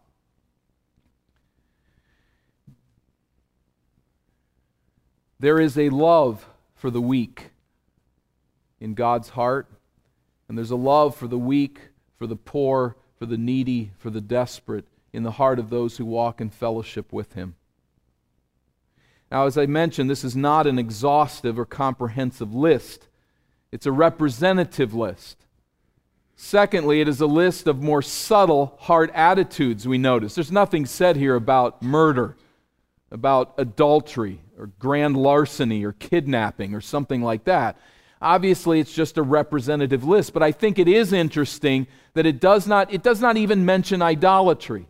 There 5.40 5.60
is 5.60 5.78
a 5.78 5.90
love 5.90 6.48
for 6.76 6.90
the 6.90 7.02
weak 7.02 7.50
in 8.80 8.94
God's 8.94 9.30
heart 9.30 9.68
and 10.48 10.58
there's 10.58 10.72
a 10.72 10.76
love 10.76 11.16
for 11.16 11.28
the 11.28 11.38
weak, 11.38 11.80
for 12.18 12.28
the 12.28 12.36
poor, 12.36 12.96
for 13.24 13.28
the 13.28 13.38
needy, 13.38 13.90
for 13.98 14.10
the 14.10 14.20
desperate 14.20 14.84
in 15.14 15.24
the 15.24 15.32
heart 15.32 15.58
of 15.58 15.70
those 15.70 15.96
who 15.96 16.04
walk 16.04 16.42
in 16.42 16.50
fellowship 16.50 17.14
with 17.14 17.36
Him. 17.36 17.56
Now, 19.32 19.46
as 19.46 19.58
I 19.58 19.66
mentioned, 19.66 20.10
this 20.10 20.26
is 20.26 20.36
not 20.36 20.68
an 20.68 20.78
exhaustive 20.78 21.58
or 21.58 21.64
comprehensive 21.64 22.54
list, 22.54 23.08
it's 23.72 23.86
a 23.86 23.94
representative 23.94 24.94
list. 24.94 25.38
Secondly, 26.36 27.00
it 27.00 27.08
is 27.08 27.22
a 27.22 27.26
list 27.26 27.66
of 27.66 27.82
more 27.82 28.02
subtle 28.02 28.76
heart 28.82 29.10
attitudes 29.14 29.88
we 29.88 29.98
notice. 29.98 30.36
There's 30.36 30.52
nothing 30.52 30.86
said 30.86 31.16
here 31.16 31.36
about 31.36 31.82
murder, 31.82 32.36
about 33.10 33.54
adultery, 33.58 34.42
or 34.60 34.68
grand 34.80 35.16
larceny, 35.16 35.86
or 35.86 35.94
kidnapping, 35.94 36.76
or 36.76 36.82
something 36.82 37.22
like 37.22 37.46
that. 37.46 37.78
Obviously, 38.24 38.80
it's 38.80 38.94
just 38.94 39.18
a 39.18 39.22
representative 39.22 40.06
list, 40.06 40.32
but 40.32 40.42
I 40.42 40.54
think 40.54 40.80
it 40.80 40.88
is 40.88 41.12
interesting 41.12 41.88
that 42.14 42.26
it 42.26 42.40
does 42.40 42.66
not, 42.66 42.92
it 42.94 43.04
does 43.04 43.20
not 43.20 43.36
even 43.36 43.66
mention 43.66 44.02
idolatry. 44.02 44.88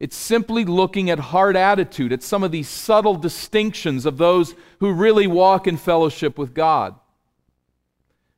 It's 0.00 0.16
simply 0.16 0.64
looking 0.64 1.08
at 1.08 1.20
heart 1.20 1.54
attitude, 1.54 2.12
at 2.12 2.24
some 2.24 2.42
of 2.42 2.50
these 2.50 2.68
subtle 2.68 3.14
distinctions 3.14 4.04
of 4.04 4.18
those 4.18 4.56
who 4.80 4.92
really 4.92 5.28
walk 5.28 5.68
in 5.68 5.76
fellowship 5.76 6.36
with 6.36 6.52
God. 6.52 6.96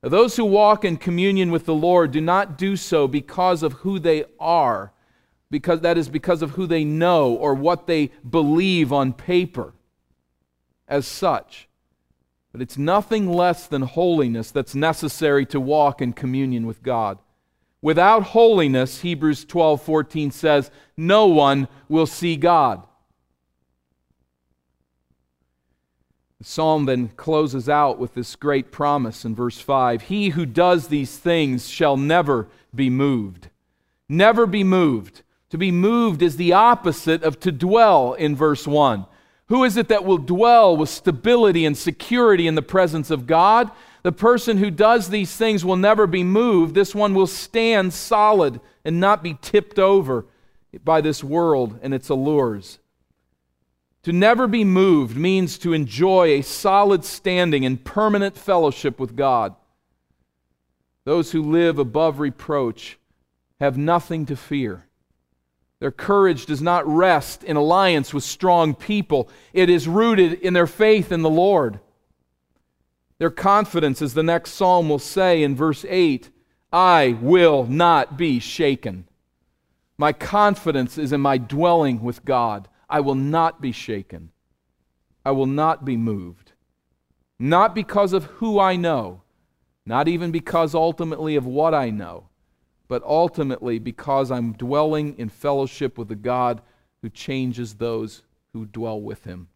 Now, 0.03 0.11
those 0.11 0.37
who 0.37 0.45
walk 0.45 0.85
in 0.85 0.99
communion 0.99 1.51
with 1.51 1.65
the 1.65 1.75
Lord 1.75 2.13
do 2.13 2.21
not 2.21 2.59
do 2.59 2.77
so 2.77 3.09
because 3.09 3.63
of 3.63 3.73
who 3.73 3.99
they 3.99 4.27
are, 4.39 4.93
because 5.51 5.81
that 5.81 5.97
is 5.97 6.11
because 6.11 6.43
of 6.43 6.51
who 6.51 6.67
they 6.67 6.85
know 6.85 7.33
or 7.33 7.55
what 7.55 7.87
they 7.87 8.11
believe 8.29 8.93
on 8.93 9.15
paper 9.15 9.73
as 10.87 11.07
such. 11.07 11.66
But 12.57 12.63
it's 12.63 12.79
nothing 12.79 13.31
less 13.31 13.67
than 13.67 13.83
holiness 13.83 14.51
that's 14.51 14.75
necessary 14.75 15.45
to 15.45 15.61
walk 15.61 16.01
in 16.01 16.15
communion 16.15 16.67
with 16.67 16.83
God. 16.83 17.19
Without 17.83 18.23
holiness, 18.23 19.03
Hebrews 19.03 19.45
12 19.45 19.83
14 19.83 20.31
says, 20.31 20.71
no 20.97 21.27
one 21.27 21.69
will 21.87 22.07
see 22.07 22.35
God. 22.35 22.83
The 26.39 26.45
psalm 26.45 26.87
then 26.87 27.09
closes 27.09 27.69
out 27.69 27.99
with 27.99 28.15
this 28.15 28.35
great 28.37 28.73
promise 28.73 29.27
in 29.27 29.35
verse 29.35 29.59
5 29.59 30.01
He 30.05 30.31
who 30.31 30.47
does 30.47 30.89
these 30.89 31.19
things 31.19 31.69
shall 31.69 31.99
never 31.99 32.49
be 32.75 32.89
moved. 32.89 33.51
Never 34.09 34.47
be 34.47 34.65
moved. 34.65 35.21
To 35.51 35.59
be 35.59 35.71
moved 35.71 36.23
is 36.23 36.39
the 36.39 36.55
opposite 36.55 37.23
of 37.23 37.39
to 37.41 37.53
dwell 37.53 38.15
in 38.15 38.35
verse 38.35 38.67
1. 38.67 39.05
Who 39.49 39.63
is 39.63 39.77
it 39.77 39.89
that 39.89 40.05
will 40.05 40.19
dwell 40.19 40.77
with 40.77 40.89
stability 40.89 41.65
and 41.65 41.77
security 41.77 42.47
in 42.47 42.57
the 42.57 42.63
presence 42.63 43.11
of 43.11 43.27
God? 43.27 43.71
The 44.03 44.13
person 44.13 44.59
who 44.59 44.71
does 44.71 45.09
these 45.09 45.37
things 45.37 45.65
will 45.65 45.77
never 45.77 46.07
be 46.07 46.25
moved. 46.25 46.75
This 46.75 46.95
one 46.95 47.15
will 47.15 47.27
stand 47.27 47.93
solid 47.93 48.61
and 48.85 49.01
not 49.01 49.23
be 49.23 49.39
tipped 49.41 49.79
over 49.79 50.27
by 50.85 51.01
this 51.01 51.23
world 51.23 51.79
and 51.83 51.95
its 51.95 52.09
allures. 52.09 52.79
To 54.03 54.13
never 54.13 54.47
be 54.47 54.63
moved 54.63 55.17
means 55.17 55.59
to 55.59 55.73
enjoy 55.73 56.29
a 56.29 56.43
solid 56.43 57.05
standing 57.05 57.65
and 57.65 57.85
permanent 57.85 58.37
fellowship 58.37 59.01
with 59.01 59.17
God. 59.17 59.55
Those 61.05 61.33
who 61.33 61.43
live 61.43 61.79
above 61.79 62.19
reproach 62.21 62.99
have 63.61 63.77
nothing 63.77 64.27
to 64.27 64.37
fear. 64.37 64.86
Their 65.79 65.91
courage 65.91 66.47
does 66.47 66.63
not 66.63 66.87
rest 66.87 67.45
in 67.45 67.57
alliance 67.57 68.15
with 68.15 68.25
strong 68.25 68.75
people, 68.75 69.29
it 69.53 69.69
is 69.69 69.87
rooted 69.87 70.35
in 70.35 70.55
their 70.55 70.67
faith 70.67 71.13
in 71.13 71.23
the 71.23 71.31
Lord. 71.31 71.81
Their 73.19 73.31
confidence, 73.31 74.03
as 74.03 74.15
the 74.15 74.23
next 74.23 74.53
psalm 74.53 74.89
will 74.89 74.99
say 74.99 75.43
in 75.43 75.57
verse 75.57 75.85
8, 75.89 76.31
I 76.73 77.17
will 77.21 77.65
not 77.65 78.19
be 78.19 78.39
shaken. 78.39 79.07
My 79.97 80.13
confidence 80.13 80.99
is 80.99 81.13
in 81.13 81.23
my 81.23 81.39
dwelling 81.39 82.03
with 82.03 82.25
God. 82.25 82.69
I 82.89 83.01
will 83.01 83.15
not 83.15 83.61
be 83.61 83.73
shaken. 83.73 84.31
I 85.25 85.31
will 85.31 85.47
not 85.47 85.85
be 85.85 85.97
moved. 85.97 86.53
Not 87.39 87.75
because 87.75 88.13
of 88.13 88.25
who 88.25 88.59
I 88.59 88.77
know, 88.77 89.23
not 89.85 90.09
even 90.09 90.31
because 90.31 90.75
ultimately 90.75 91.37
of 91.37 91.47
what 91.47 91.75
I 91.75 91.91
know, 91.91 92.29
but 92.89 93.03
ultimately 93.03 93.79
because 93.79 94.31
I'm 94.31 94.53
dwelling 94.53 95.19
in 95.19 95.29
fellowship 95.29 95.99
with 95.99 96.09
the 96.09 96.15
God 96.17 96.63
who 97.03 97.09
changes 97.09 97.75
those 97.75 98.23
who 98.53 98.67
dwell 98.67 99.01
with 99.01 99.25
him. 99.25 99.49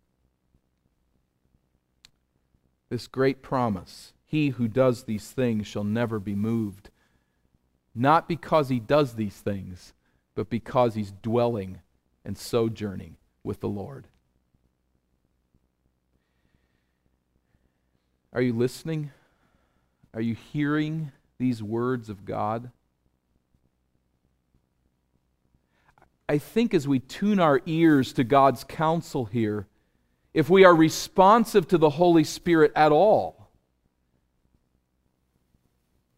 This 2.88 3.06
great 3.06 3.40
promise 3.42 4.12
He 4.26 4.50
who 4.50 4.68
does 4.68 5.04
these 5.04 5.30
things 5.30 5.66
shall 5.66 5.84
never 5.84 6.18
be 6.18 6.34
moved. 6.34 6.90
Not 7.94 8.28
because 8.28 8.68
he 8.68 8.78
does 8.78 9.14
these 9.14 9.36
things, 9.36 9.94
but 10.34 10.48
because 10.48 10.94
he's 10.94 11.12
dwelling 11.22 11.80
and 12.24 12.38
sojourning 12.38 13.16
with 13.42 13.60
the 13.60 13.68
Lord. 13.68 14.06
Are 18.32 18.42
you 18.42 18.52
listening? 18.52 19.10
Are 20.14 20.20
you 20.20 20.34
hearing 20.34 21.10
these 21.38 21.62
words 21.62 22.08
of 22.08 22.24
God? 22.24 22.70
I 26.30 26.38
think 26.38 26.74
as 26.74 26.86
we 26.86 27.00
tune 27.00 27.40
our 27.40 27.60
ears 27.66 28.12
to 28.12 28.22
God's 28.22 28.62
counsel 28.62 29.24
here, 29.24 29.66
if 30.32 30.48
we 30.48 30.64
are 30.64 30.72
responsive 30.72 31.66
to 31.66 31.76
the 31.76 31.90
Holy 31.90 32.22
Spirit 32.22 32.70
at 32.76 32.92
all, 32.92 33.50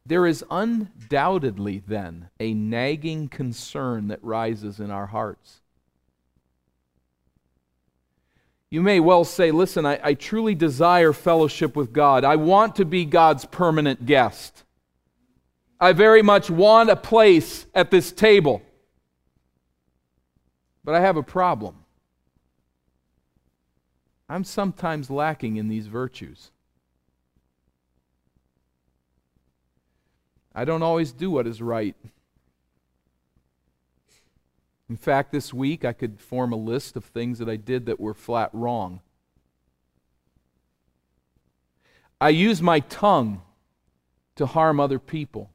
there 0.04 0.26
is 0.26 0.44
undoubtedly 0.50 1.82
then 1.86 2.28
a 2.38 2.52
nagging 2.52 3.28
concern 3.28 4.08
that 4.08 4.22
rises 4.22 4.80
in 4.80 4.90
our 4.90 5.06
hearts. 5.06 5.62
You 8.68 8.82
may 8.82 9.00
well 9.00 9.24
say, 9.24 9.50
Listen, 9.50 9.86
I, 9.86 9.98
I, 10.04 10.12
truly 10.12 10.54
desire 10.54 11.14
fellowship 11.14 11.74
with 11.74 11.90
God. 11.90 12.22
I 12.22 12.36
want 12.36 12.76
to 12.76 12.84
be 12.84 13.06
God's 13.06 13.46
permanent 13.46 14.04
guest. 14.04 14.64
I 15.80 15.94
very 15.94 16.20
much 16.20 16.50
want 16.50 16.90
a 16.90 16.96
place 16.96 17.64
at 17.74 17.90
this 17.90 18.12
table. 18.12 18.60
But 20.84 20.94
I 20.94 21.00
have 21.00 21.16
a 21.16 21.22
problem. 21.22 21.76
I'm 24.28 24.44
sometimes 24.44 25.10
lacking 25.10 25.56
in 25.56 25.68
these 25.68 25.86
virtues. 25.86 26.50
I 30.54 30.64
don't 30.64 30.82
always 30.82 31.12
do 31.12 31.30
what 31.30 31.46
is 31.46 31.62
right. 31.62 31.96
In 34.88 34.96
fact, 34.96 35.32
this 35.32 35.54
week 35.54 35.84
I 35.84 35.92
could 35.92 36.20
form 36.20 36.52
a 36.52 36.56
list 36.56 36.96
of 36.96 37.04
things 37.04 37.38
that 37.38 37.48
I 37.48 37.56
did 37.56 37.86
that 37.86 38.00
were 38.00 38.14
flat 38.14 38.50
wrong. 38.52 39.00
I 42.20 42.28
use 42.28 42.60
my 42.60 42.80
tongue 42.80 43.42
to 44.36 44.46
harm 44.46 44.78
other 44.80 44.98
people, 44.98 45.50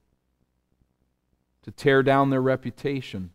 to 1.64 1.72
tear 1.72 2.04
down 2.04 2.30
their 2.30 2.42
reputation. 2.42 3.32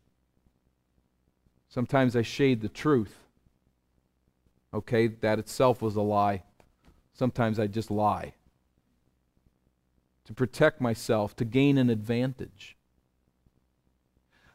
Sometimes 1.72 2.14
I 2.14 2.20
shade 2.20 2.60
the 2.60 2.68
truth. 2.68 3.16
Okay, 4.74 5.06
that 5.06 5.38
itself 5.38 5.80
was 5.80 5.96
a 5.96 6.02
lie. 6.02 6.42
Sometimes 7.14 7.58
I 7.58 7.66
just 7.66 7.90
lie 7.90 8.34
to 10.26 10.34
protect 10.34 10.82
myself, 10.82 11.34
to 11.36 11.46
gain 11.46 11.78
an 11.78 11.88
advantage. 11.88 12.76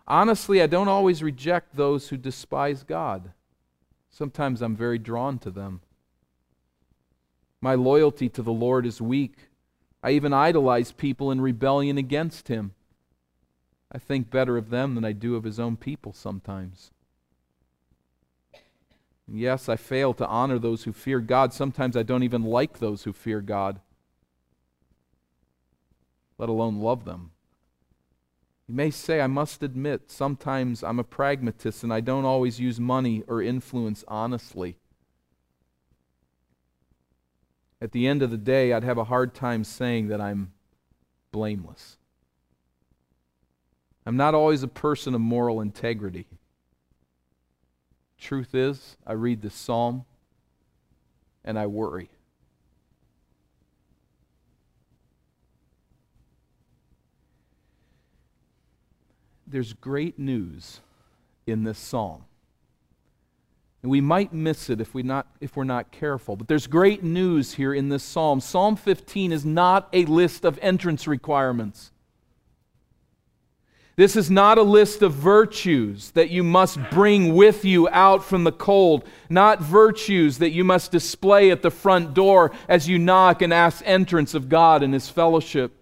Honestly, 0.08 0.62
I 0.62 0.68
don't 0.68 0.88
always 0.88 1.24
reject 1.24 1.76
those 1.76 2.10
who 2.10 2.18
despise 2.18 2.84
God. 2.84 3.32
Sometimes 4.12 4.62
I'm 4.62 4.76
very 4.76 5.00
drawn 5.00 5.40
to 5.40 5.50
them. 5.50 5.82
My 7.62 7.74
loyalty 7.74 8.30
to 8.30 8.44
the 8.44 8.54
Lord 8.54 8.86
is 8.86 9.02
weak. 9.02 9.50
I 10.04 10.12
even 10.12 10.34
idolize 10.34 10.92
people 10.92 11.32
in 11.32 11.42
rebellion 11.42 11.98
against 11.98 12.48
Him. 12.48 12.74
I 13.92 13.98
think 13.98 14.30
better 14.30 14.56
of 14.56 14.70
them 14.70 14.94
than 14.94 15.04
I 15.04 15.14
do 15.14 15.36
of 15.36 15.44
His 15.44 15.60
own 15.60 15.78
people 15.78 16.14
sometimes. 16.14 16.92
Yes, 19.28 19.68
I 19.70 19.76
fail 19.76 20.14
to 20.16 20.28
honor 20.28 20.60
those 20.60 20.84
who 20.84 20.94
fear 20.94 21.20
God. 21.20 21.54
Sometimes 21.54 21.98
I 21.98 22.04
don't 22.04 22.24
even 22.24 22.44
like 22.44 22.80
those 22.80 23.04
who 23.04 23.14
fear 23.14 23.42
God 23.42 23.80
let 26.38 26.50
alone 26.50 26.80
love 26.80 27.06
them. 27.06 27.32
You 28.68 28.76
may 28.76 28.92
say, 28.92 29.22
I 29.22 29.28
must 29.28 29.64
admit, 29.64 30.12
sometimes 30.12 30.84
I'm 30.84 31.00
a 31.00 31.04
pragmatist 31.04 31.84
and 31.84 31.94
I 31.94 32.02
don't 32.02 32.26
always 32.26 32.60
use 32.60 32.80
money 32.80 33.24
or 33.28 33.42
influence 33.42 34.04
honestly. 34.08 34.78
At 37.82 37.92
the 37.92 38.08
end 38.08 38.22
of 38.22 38.32
the 38.32 38.38
day, 38.38 38.74
I'd 38.74 38.84
have 38.84 38.98
a 38.98 39.06
hard 39.06 39.34
time 39.34 39.64
saying 39.64 40.08
that 40.10 40.20
I'm 40.20 40.52
blameless. 41.32 41.98
I'm 44.06 44.18
not 44.18 44.34
always 44.34 44.64
a 44.64 44.68
person 44.68 45.14
of 45.14 45.22
moral 45.22 45.62
integrity. 45.62 46.28
Truth 48.20 48.56
is, 48.56 48.98
I 49.06 49.14
read 49.14 49.42
this 49.42 49.54
psalm 49.54 50.06
and 51.44 51.58
I 51.58 51.68
worry. 51.68 52.10
there's 59.48 59.74
great 59.74 60.20
news 60.20 60.82
in 61.46 61.64
this 61.64 61.80
psalm. 61.80 62.26
And 63.82 63.92
we 63.92 64.02
might 64.02 64.34
miss 64.34 64.70
it 64.70 64.82
if, 64.82 64.94
we 64.94 65.04
not, 65.04 65.28
if 65.40 65.56
we're 65.56 65.64
not 65.64 65.92
careful. 65.92 66.36
But 66.36 66.48
there's 66.48 66.68
great 66.68 67.04
news 67.04 67.54
here 67.54 67.74
in 67.74 67.90
this 67.90 68.04
psalm. 68.04 68.42
Psalm 68.42 68.76
15 68.76 69.32
is 69.32 69.46
not 69.46 69.88
a 69.94 70.06
list 70.06 70.44
of 70.44 70.60
entrance 70.62 71.08
requirements. 71.08 71.92
This 73.98 74.16
is 74.16 74.30
not 74.30 74.60
a 74.60 74.64
list 74.64 75.02
of 75.02 75.12
virtues 75.14 76.12
that 76.12 76.30
you 76.30 76.44
must 76.44 76.80
bring 76.92 77.34
with 77.34 77.66
you 77.66 77.90
out 77.90 78.24
from 78.24 78.44
the 78.44 78.52
cold, 78.52 79.04
not 79.28 79.60
virtues 79.60 80.38
that 80.38 80.52
you 80.52 80.64
must 80.64 80.92
display 80.92 81.50
at 81.50 81.64
the 81.64 81.72
front 81.72 82.14
door 82.14 82.52
as 82.70 82.88
you 82.88 83.00
knock 83.00 83.42
and 83.42 83.52
ask 83.52 83.82
entrance 83.86 84.36
of 84.36 84.50
God 84.50 84.84
and 84.84 84.94
His 84.94 85.10
fellowship. 85.10 85.74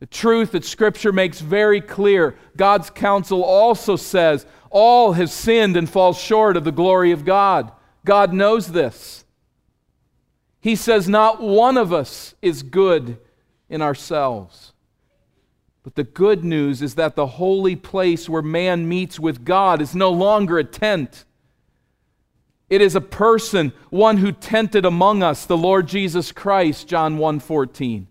The 0.00 0.06
truth 0.06 0.50
that 0.50 0.64
Scripture 0.64 1.12
makes 1.12 1.40
very 1.40 1.80
clear. 1.80 2.34
God's 2.56 2.90
counsel 2.90 3.44
also 3.44 3.94
says 3.94 4.44
all 4.68 5.12
have 5.12 5.30
sinned 5.30 5.76
and 5.76 5.88
fall 5.88 6.12
short 6.12 6.56
of 6.56 6.64
the 6.64 6.72
glory 6.72 7.12
of 7.12 7.24
God. 7.24 7.70
God 8.04 8.32
knows 8.32 8.72
this. 8.72 9.24
He 10.60 10.74
says 10.74 11.08
not 11.08 11.40
one 11.40 11.76
of 11.76 11.92
us 11.92 12.34
is 12.42 12.64
good 12.64 13.18
in 13.68 13.80
ourselves. 13.80 14.73
But 15.84 15.96
the 15.96 16.02
good 16.02 16.42
news 16.42 16.80
is 16.80 16.94
that 16.94 17.14
the 17.14 17.26
holy 17.26 17.76
place 17.76 18.28
where 18.28 18.42
man 18.42 18.88
meets 18.88 19.20
with 19.20 19.44
God 19.44 19.82
is 19.82 19.94
no 19.94 20.10
longer 20.10 20.58
a 20.58 20.64
tent. 20.64 21.26
It 22.70 22.80
is 22.80 22.96
a 22.96 23.02
person, 23.02 23.72
one 23.90 24.16
who 24.16 24.32
tented 24.32 24.86
among 24.86 25.22
us, 25.22 25.44
the 25.44 25.58
Lord 25.58 25.86
Jesus 25.86 26.32
Christ, 26.32 26.88
John 26.88 27.18
1:14. 27.18 28.06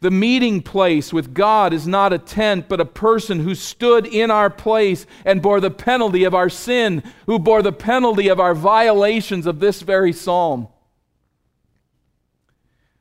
The 0.00 0.10
meeting 0.10 0.62
place 0.62 1.12
with 1.12 1.34
God 1.34 1.74
is 1.74 1.86
not 1.86 2.14
a 2.14 2.18
tent, 2.18 2.70
but 2.70 2.80
a 2.80 2.86
person 2.86 3.40
who 3.40 3.54
stood 3.54 4.06
in 4.06 4.30
our 4.30 4.48
place 4.48 5.04
and 5.26 5.42
bore 5.42 5.60
the 5.60 5.70
penalty 5.70 6.24
of 6.24 6.34
our 6.34 6.48
sin, 6.48 7.02
who 7.26 7.38
bore 7.38 7.60
the 7.60 7.72
penalty 7.72 8.28
of 8.28 8.40
our 8.40 8.54
violations 8.54 9.46
of 9.46 9.60
this 9.60 9.82
very 9.82 10.14
psalm. 10.14 10.68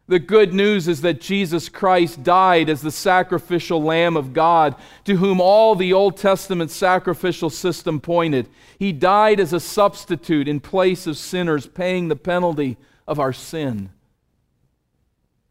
The 0.10 0.18
good 0.18 0.56
news 0.56 0.88
is 0.88 1.02
that 1.02 1.22
Jesus 1.22 1.70
Christ 1.70 2.24
died 2.24 2.68
as 2.68 2.82
the 2.82 2.90
sacrificial 2.90 3.84
Lamb 3.84 4.18
of 4.18 4.34
God, 4.34 4.74
to 5.06 5.18
whom 5.18 5.40
all 5.40 5.76
the 5.76 5.94
Old 5.94 6.18
Testament 6.18 6.72
sacrificial 6.72 7.52
system 7.52 8.02
pointed. 8.02 8.50
He 8.80 8.92
died 8.92 9.40
as 9.40 9.54
a 9.54 9.60
substitute 9.60 10.48
in 10.48 10.62
place 10.62 11.06
of 11.06 11.16
sinners, 11.16 11.68
paying 11.68 12.08
the 12.08 12.16
penalty 12.16 12.78
of 13.08 13.20
our 13.20 13.32
sin. 13.32 13.92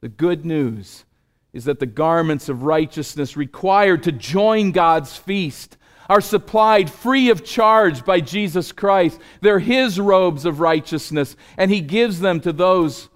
The 0.00 0.08
good 0.08 0.44
news 0.44 1.04
is 1.52 1.66
that 1.66 1.78
the 1.78 1.86
garments 1.86 2.48
of 2.48 2.64
righteousness 2.64 3.36
required 3.36 4.02
to 4.02 4.12
join 4.12 4.72
God's 4.72 5.16
feast 5.16 5.76
are 6.08 6.20
supplied 6.20 6.90
free 6.90 7.30
of 7.30 7.44
charge 7.44 8.04
by 8.04 8.18
Jesus 8.18 8.72
Christ. 8.72 9.20
They're 9.40 9.60
His 9.60 10.00
robes 10.00 10.44
of 10.44 10.58
righteousness, 10.58 11.36
and 11.56 11.70
He 11.70 11.80
gives 11.80 12.18
them 12.18 12.40
to 12.40 12.52
those 12.52 13.08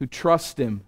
who 0.00 0.06
trust 0.06 0.58
Him. 0.58 0.82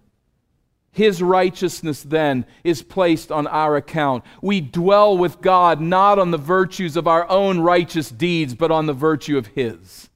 His 0.91 1.23
righteousness 1.23 2.03
then 2.03 2.45
is 2.63 2.83
placed 2.83 3.31
on 3.31 3.47
our 3.47 3.77
account. 3.77 4.23
We 4.41 4.59
dwell 4.59 5.17
with 5.17 5.41
God 5.41 5.79
not 5.79 6.19
on 6.19 6.31
the 6.31 6.37
virtues 6.37 6.97
of 6.97 7.07
our 7.07 7.27
own 7.29 7.61
righteous 7.61 8.09
deeds, 8.09 8.53
but 8.53 8.69
on 8.69 8.85
the 8.85 8.93
virtue 8.93 9.37
of 9.37 9.47
His. 9.47 10.09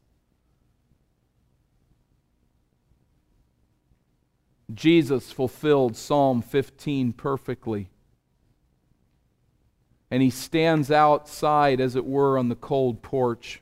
Jesus 4.73 5.31
fulfilled 5.31 5.95
Psalm 5.95 6.41
15 6.41 7.13
perfectly. 7.13 7.89
And 10.09 10.21
he 10.21 10.29
stands 10.29 10.91
outside, 10.91 11.81
as 11.81 11.95
it 11.95 12.05
were, 12.05 12.37
on 12.37 12.49
the 12.49 12.55
cold 12.55 13.01
porch. 13.01 13.61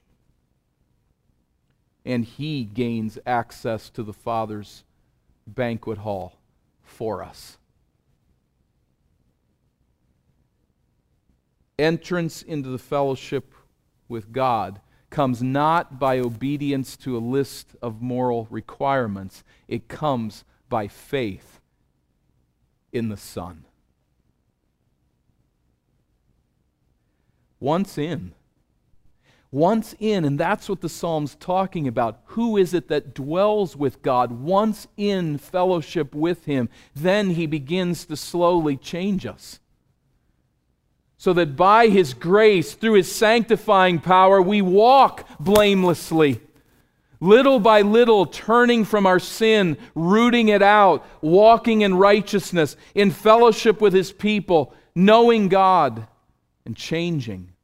And 2.03 2.23
he 2.23 2.63
gains 2.63 3.17
access 3.25 3.89
to 3.91 4.03
the 4.03 4.13
Father's 4.13 4.83
banquet 5.47 5.99
hall 5.99 6.39
for 6.83 7.23
us. 7.23 7.57
Entrance 11.77 12.41
into 12.41 12.69
the 12.69 12.77
fellowship 12.77 13.53
with 14.07 14.31
God 14.31 14.79
comes 15.09 15.41
not 15.41 15.99
by 15.99 16.19
obedience 16.19 16.97
to 16.97 17.17
a 17.17 17.19
list 17.19 17.75
of 17.81 18.01
moral 18.01 18.47
requirements, 18.49 19.43
it 19.67 19.87
comes 19.87 20.43
by 20.69 20.87
faith 20.87 21.59
in 22.91 23.09
the 23.09 23.17
Son. 23.17 23.65
Once 27.59 27.97
in, 27.97 28.33
once 29.55 29.95
in, 29.99 30.25
and 30.25 30.37
that's 30.37 30.67
what 30.67 30.81
the 30.81 30.89
Psalm's 30.89 31.35
talking 31.35 31.87
about. 31.87 32.19
Who 32.25 32.57
is 32.57 32.73
it 32.73 32.89
that 32.89 33.13
dwells 33.15 33.77
with 33.77 34.01
God? 34.01 34.29
Once 34.29 34.85
in 34.97 35.37
fellowship 35.37 36.13
with 36.13 36.43
Him, 36.43 36.67
then 36.93 37.29
He 37.29 37.47
begins 37.47 38.05
to 38.07 38.17
slowly 38.17 38.75
change 38.75 39.25
us. 39.25 39.61
So 41.17 41.31
that 41.31 41.55
by 41.55 41.87
His 41.87 42.13
grace, 42.13 42.73
through 42.73 42.95
His 42.95 43.09
sanctifying 43.09 43.99
power, 43.99 44.41
we 44.41 44.61
walk 44.61 45.25
blamelessly 45.39 46.41
little 47.21 47.61
by 47.61 47.81
little 47.81 48.25
turning 48.25 48.83
from 48.83 49.05
our 49.05 49.19
sin, 49.19 49.77
rooting 49.95 50.49
it 50.49 50.61
out, 50.61 51.07
walking 51.21 51.79
in 51.79 51.95
righteousness, 51.95 52.75
in 52.93 53.09
fellowship 53.09 53.79
with 53.79 53.93
his 53.93 54.11
people, 54.11 54.73
knowing 54.93 55.47
God, 55.47 56.05
and 56.65 56.75
changing. 56.75 57.54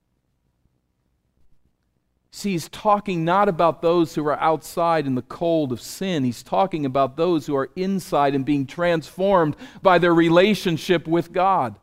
See, 2.33 2.51
he's 2.51 2.69
talking 2.69 3.25
not 3.25 3.49
about 3.49 3.81
those 3.81 4.15
who 4.15 4.25
are 4.25 4.39
outside 4.39 5.05
in 5.05 5.15
the 5.15 5.21
cold 5.21 5.73
of 5.73 5.81
sin. 5.81 6.23
He's 6.23 6.43
talking 6.43 6.85
about 6.85 7.17
those 7.17 7.45
who 7.45 7.55
are 7.57 7.69
inside 7.75 8.33
and 8.33 8.45
being 8.45 8.65
transformed 8.65 9.57
by 9.81 9.97
their 9.97 10.13
relationship 10.13 11.07
with 11.07 11.33
God. 11.33 11.75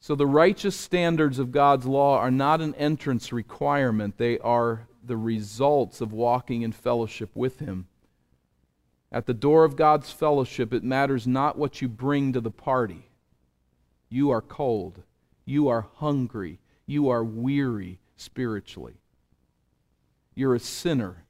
So 0.00 0.16
the 0.16 0.26
righteous 0.26 0.74
standards 0.74 1.38
of 1.38 1.52
God's 1.52 1.86
law 1.86 2.18
are 2.18 2.30
not 2.30 2.60
an 2.60 2.74
entrance 2.74 3.32
requirement, 3.32 4.16
they 4.16 4.38
are 4.38 4.88
the 5.04 5.16
results 5.16 6.00
of 6.00 6.12
walking 6.12 6.62
in 6.62 6.72
fellowship 6.72 7.30
with 7.36 7.60
Him. 7.60 7.86
At 9.12 9.26
the 9.26 9.34
door 9.34 9.64
of 9.64 9.76
God's 9.76 10.10
fellowship, 10.10 10.72
it 10.72 10.82
matters 10.82 11.26
not 11.26 11.56
what 11.56 11.80
you 11.80 11.88
bring 11.88 12.32
to 12.32 12.40
the 12.40 12.50
party. 12.50 13.07
You 14.08 14.30
are 14.30 14.42
cold. 14.42 15.02
You 15.44 15.68
are 15.68 15.86
hungry. 15.96 16.60
You 16.86 17.08
are 17.08 17.24
weary 17.24 17.98
spiritually. 18.16 19.00
You're 20.34 20.54
a 20.54 20.60
sinner 20.60 21.24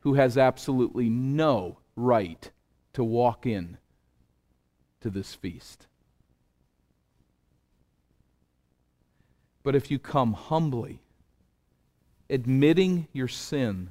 who 0.00 0.14
has 0.14 0.36
absolutely 0.36 1.08
no 1.08 1.78
right 1.96 2.50
to 2.92 3.04
walk 3.04 3.46
in 3.46 3.78
to 5.00 5.10
this 5.10 5.34
feast. 5.34 5.86
But 9.62 9.74
if 9.74 9.90
you 9.90 9.98
come 9.98 10.34
humbly, 10.34 11.00
admitting 12.30 13.08
your 13.12 13.28
sin, 13.28 13.90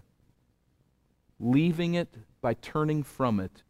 leaving 1.39 1.95
it 1.95 2.15
by 2.41 2.53
turning 2.53 3.03
from 3.03 3.39
it, 3.39 3.63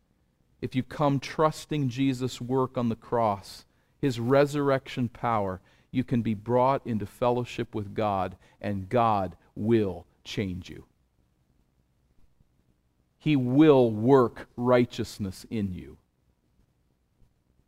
if 0.61 0.75
you 0.75 0.83
come 0.83 1.19
trusting 1.19 1.89
Jesus' 1.89 2.39
work 2.39 2.77
on 2.77 2.89
the 2.89 2.95
cross, 2.95 3.65
his 4.05 4.19
resurrection 4.19 5.09
power, 5.09 5.59
you 5.89 6.03
can 6.03 6.21
be 6.21 6.35
brought 6.35 6.85
into 6.85 7.07
fellowship 7.07 7.73
with 7.73 7.95
God, 7.95 8.35
and 8.61 8.87
God 8.87 9.35
will 9.55 10.05
change 10.23 10.69
you. 10.69 10.85
He 13.17 13.35
will 13.35 13.89
work 13.89 14.47
righteousness 14.55 15.43
in 15.49 15.73
you. 15.73 15.97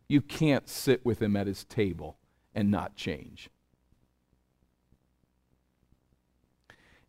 You 0.06 0.20
can't 0.20 0.68
sit 0.68 1.04
with 1.04 1.20
him 1.20 1.34
at 1.34 1.48
his 1.48 1.64
table 1.64 2.16
and 2.54 2.70
not 2.70 2.94
change. 2.94 3.50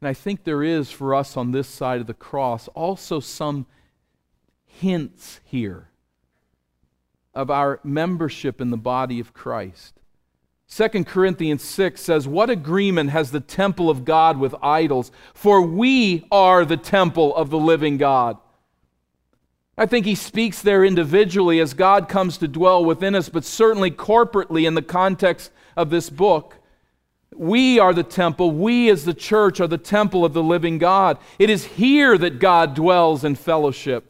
And 0.01 0.07
I 0.07 0.15
think 0.15 0.43
there 0.43 0.63
is 0.63 0.89
for 0.89 1.13
us 1.13 1.37
on 1.37 1.51
this 1.51 1.67
side 1.67 2.01
of 2.01 2.07
the 2.07 2.15
cross 2.15 2.67
also 2.69 3.19
some 3.19 3.67
hints 4.65 5.39
here 5.43 5.89
of 7.33 7.49
our 7.49 7.79
membership 7.83 8.59
in 8.59 8.69
the 8.69 8.77
body 8.77 9.19
of 9.19 9.33
Christ. 9.33 9.99
2 10.69 11.03
Corinthians 11.05 11.63
6 11.63 11.99
says, 11.99 12.27
What 12.27 12.49
agreement 12.49 13.09
has 13.09 13.31
the 13.31 13.39
temple 13.39 13.89
of 13.89 14.05
God 14.05 14.37
with 14.37 14.53
idols? 14.61 15.11
For 15.33 15.61
we 15.61 16.27
are 16.31 16.63
the 16.63 16.77
temple 16.77 17.35
of 17.35 17.49
the 17.49 17.57
living 17.57 17.97
God. 17.97 18.37
I 19.77 19.85
think 19.85 20.05
he 20.05 20.15
speaks 20.15 20.61
there 20.61 20.83
individually 20.83 21.59
as 21.59 21.73
God 21.73 22.09
comes 22.09 22.37
to 22.39 22.47
dwell 22.47 22.83
within 22.83 23.15
us, 23.15 23.29
but 23.29 23.45
certainly 23.45 23.89
corporately 23.89 24.67
in 24.67 24.75
the 24.75 24.81
context 24.81 25.51
of 25.75 25.89
this 25.89 26.09
book. 26.09 26.55
We 27.33 27.79
are 27.79 27.93
the 27.93 28.03
temple. 28.03 28.51
We, 28.51 28.89
as 28.89 29.05
the 29.05 29.13
church, 29.13 29.61
are 29.61 29.67
the 29.67 29.77
temple 29.77 30.25
of 30.25 30.33
the 30.33 30.43
living 30.43 30.77
God. 30.77 31.17
It 31.39 31.49
is 31.49 31.63
here 31.63 32.17
that 32.17 32.39
God 32.39 32.75
dwells 32.75 33.23
in 33.23 33.35
fellowship. 33.35 34.08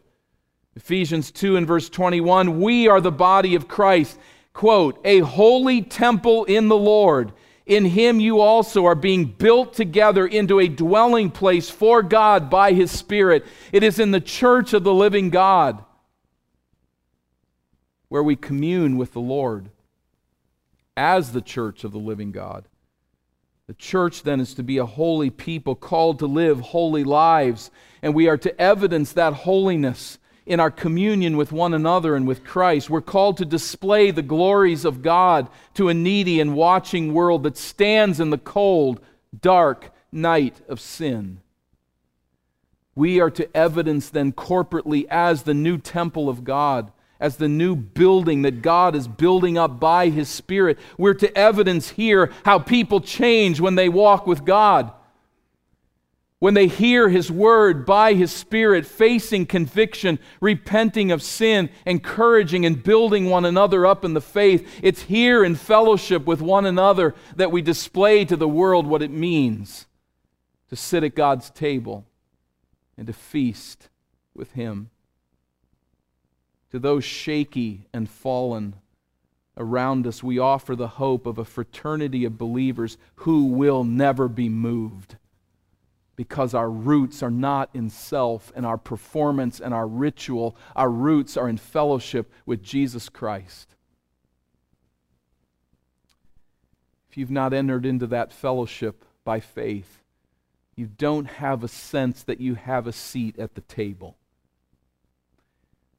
Ephesians 0.79 1.29
2 1.31 1.57
and 1.57 1.67
verse 1.67 1.89
21 1.89 2.61
We 2.61 2.87
are 2.87 3.01
the 3.01 3.11
body 3.11 3.55
of 3.55 3.67
Christ. 3.67 4.17
Quote, 4.53 4.99
a 5.03 5.19
holy 5.19 5.81
temple 5.81 6.45
in 6.45 6.69
the 6.69 6.77
Lord. 6.77 7.33
In 7.65 7.83
him 7.83 8.21
you 8.21 8.39
also 8.39 8.85
are 8.85 8.95
being 8.95 9.25
built 9.25 9.73
together 9.73 10.25
into 10.25 10.57
a 10.61 10.69
dwelling 10.69 11.31
place 11.31 11.69
for 11.69 12.01
God 12.01 12.49
by 12.49 12.71
his 12.71 12.91
Spirit. 12.91 13.45
It 13.73 13.83
is 13.83 13.99
in 13.99 14.11
the 14.11 14.21
church 14.21 14.73
of 14.73 14.85
the 14.85 14.93
living 14.93 15.29
God 15.29 15.83
where 18.07 18.23
we 18.23 18.37
commune 18.37 18.95
with 18.95 19.11
the 19.11 19.19
Lord 19.19 19.69
as 20.95 21.33
the 21.33 21.41
church 21.41 21.83
of 21.83 21.91
the 21.91 21.99
living 21.99 22.31
God. 22.31 22.69
The 23.67 23.73
church 23.73 24.23
then 24.23 24.39
is 24.39 24.53
to 24.53 24.63
be 24.63 24.77
a 24.77 24.85
holy 24.85 25.29
people 25.29 25.75
called 25.75 26.19
to 26.19 26.25
live 26.25 26.61
holy 26.61 27.03
lives, 27.03 27.69
and 28.01 28.15
we 28.15 28.29
are 28.29 28.37
to 28.37 28.59
evidence 28.59 29.11
that 29.11 29.33
holiness 29.33 30.17
in 30.49 30.59
our 30.59 30.71
communion 30.71 31.37
with 31.37 31.51
one 31.51 31.75
another 31.75 32.15
and 32.15 32.27
with 32.27 32.43
Christ. 32.43 32.89
We're 32.89 33.01
called 33.01 33.37
to 33.37 33.45
display 33.45 34.09
the 34.09 34.23
glories 34.23 34.83
of 34.83 35.03
God 35.03 35.47
to 35.75 35.89
a 35.89 35.93
needy 35.93 36.41
and 36.41 36.55
watching 36.55 37.13
world 37.13 37.43
that 37.43 37.55
stands 37.55 38.19
in 38.19 38.31
the 38.31 38.37
cold, 38.37 38.99
dark 39.39 39.91
night 40.11 40.59
of 40.67 40.81
sin. 40.81 41.39
We 42.95 43.21
are 43.21 43.29
to 43.29 43.55
evidence 43.55 44.09
then 44.09 44.33
corporately 44.33 45.05
as 45.07 45.43
the 45.43 45.53
new 45.53 45.77
temple 45.77 46.27
of 46.27 46.43
God 46.43 46.91
as 47.19 47.35
the 47.35 47.49
new 47.49 47.75
building 47.75 48.43
that 48.43 48.61
God 48.61 48.95
is 48.95 49.07
building 49.07 49.57
up 49.57 49.77
by 49.79 50.07
His 50.07 50.29
Spirit. 50.29 50.79
We're 50.97 51.15
to 51.15 51.37
evidence 51.37 51.89
here 51.89 52.31
how 52.45 52.59
people 52.59 53.01
change 53.01 53.59
when 53.59 53.75
they 53.75 53.89
walk 53.89 54.25
with 54.25 54.45
God. 54.45 54.93
When 56.39 56.53
they 56.53 56.67
hear 56.67 57.09
His 57.09 57.29
word 57.29 57.85
by 57.85 58.13
His 58.13 58.31
Spirit, 58.31 58.85
facing 58.85 59.45
conviction, 59.45 60.19
repenting 60.39 61.11
of 61.11 61.21
sin, 61.21 61.69
encouraging 61.85 62.65
and 62.65 62.81
building 62.81 63.29
one 63.29 63.45
another 63.45 63.85
up 63.85 64.05
in 64.05 64.13
the 64.13 64.21
faith. 64.21 64.79
It's 64.81 65.03
here 65.03 65.43
in 65.43 65.55
fellowship 65.55 66.25
with 66.25 66.41
one 66.41 66.65
another 66.65 67.13
that 67.35 67.51
we 67.51 67.61
display 67.61 68.23
to 68.25 68.37
the 68.37 68.47
world 68.47 68.87
what 68.87 69.01
it 69.01 69.11
means 69.11 69.85
to 70.69 70.75
sit 70.75 71.03
at 71.03 71.15
God's 71.15 71.49
table 71.49 72.05
and 72.97 73.07
to 73.07 73.13
feast 73.13 73.89
with 74.33 74.53
Him. 74.53 74.89
To 76.71 76.79
those 76.79 77.03
shaky 77.03 77.87
and 77.93 78.09
fallen 78.09 78.75
around 79.57 80.07
us, 80.07 80.23
we 80.23 80.39
offer 80.39 80.75
the 80.75 80.87
hope 80.87 81.25
of 81.25 81.37
a 81.37 81.43
fraternity 81.43 82.23
of 82.23 82.37
believers 82.37 82.97
who 83.15 83.47
will 83.47 83.83
never 83.83 84.29
be 84.29 84.47
moved 84.47 85.17
because 86.19 86.53
our 86.53 86.69
roots 86.69 87.23
are 87.23 87.31
not 87.31 87.69
in 87.73 87.89
self 87.89 88.51
and 88.53 88.65
our 88.65 88.77
performance 88.77 89.61
and 89.61 89.73
our 89.73 89.87
ritual. 89.87 90.53
Our 90.75 90.89
roots 90.89 91.37
are 91.37 91.47
in 91.47 91.55
fellowship 91.55 92.29
with 92.45 92.61
Jesus 92.61 93.07
Christ. 93.07 93.73
If 97.09 97.15
you've 97.15 97.31
not 97.31 97.53
entered 97.53 97.85
into 97.85 98.05
that 98.07 98.33
fellowship 98.33 99.05
by 99.23 99.39
faith, 99.39 100.01
you 100.75 100.87
don't 100.87 101.23
have 101.23 101.63
a 101.63 101.69
sense 101.69 102.23
that 102.23 102.41
you 102.41 102.55
have 102.55 102.85
a 102.85 102.91
seat 102.91 103.39
at 103.39 103.55
the 103.55 103.61
table. 103.61 104.17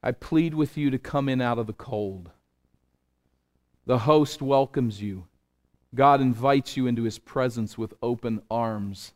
I 0.02 0.12
plead 0.12 0.52
with 0.52 0.76
you 0.76 0.90
to 0.90 0.98
come 0.98 1.30
in 1.30 1.40
out 1.40 1.58
of 1.58 1.66
the 1.66 1.72
cold. 1.72 2.28
The 3.86 4.00
host 4.00 4.42
welcomes 4.42 5.00
you. 5.00 5.28
God 5.94 6.20
invites 6.20 6.76
you 6.76 6.86
into 6.86 7.04
his 7.04 7.18
presence 7.18 7.78
with 7.78 7.94
open 8.02 8.42
arms. 8.50 9.14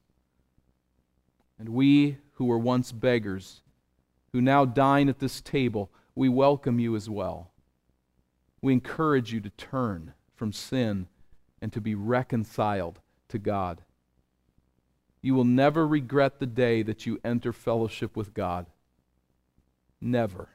And 1.58 1.68
we 1.70 2.18
who 2.32 2.46
were 2.46 2.58
once 2.58 2.92
beggars, 2.92 3.62
who 4.32 4.40
now 4.40 4.64
dine 4.64 5.08
at 5.08 5.20
this 5.20 5.40
table, 5.40 5.90
we 6.14 6.28
welcome 6.28 6.78
you 6.78 6.96
as 6.96 7.08
well. 7.08 7.50
We 8.60 8.72
encourage 8.72 9.32
you 9.32 9.40
to 9.40 9.50
turn 9.50 10.14
from 10.34 10.52
sin 10.52 11.06
and 11.60 11.72
to 11.72 11.80
be 11.80 11.94
reconciled 11.94 13.00
to 13.28 13.38
God. 13.38 13.82
You 15.22 15.34
will 15.34 15.44
never 15.44 15.86
regret 15.86 16.38
the 16.38 16.46
day 16.46 16.82
that 16.82 17.06
you 17.06 17.20
enter 17.24 17.52
fellowship 17.52 18.16
with 18.16 18.34
God. 18.34 18.66
Never. 20.00 20.48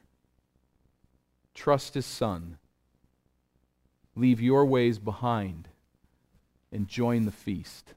Trust 1.54 1.94
His 1.94 2.06
Son. 2.06 2.58
Leave 4.14 4.40
your 4.40 4.64
ways 4.64 4.98
behind 4.98 5.68
and 6.70 6.86
join 6.86 7.24
the 7.24 7.32
feast 7.32 7.94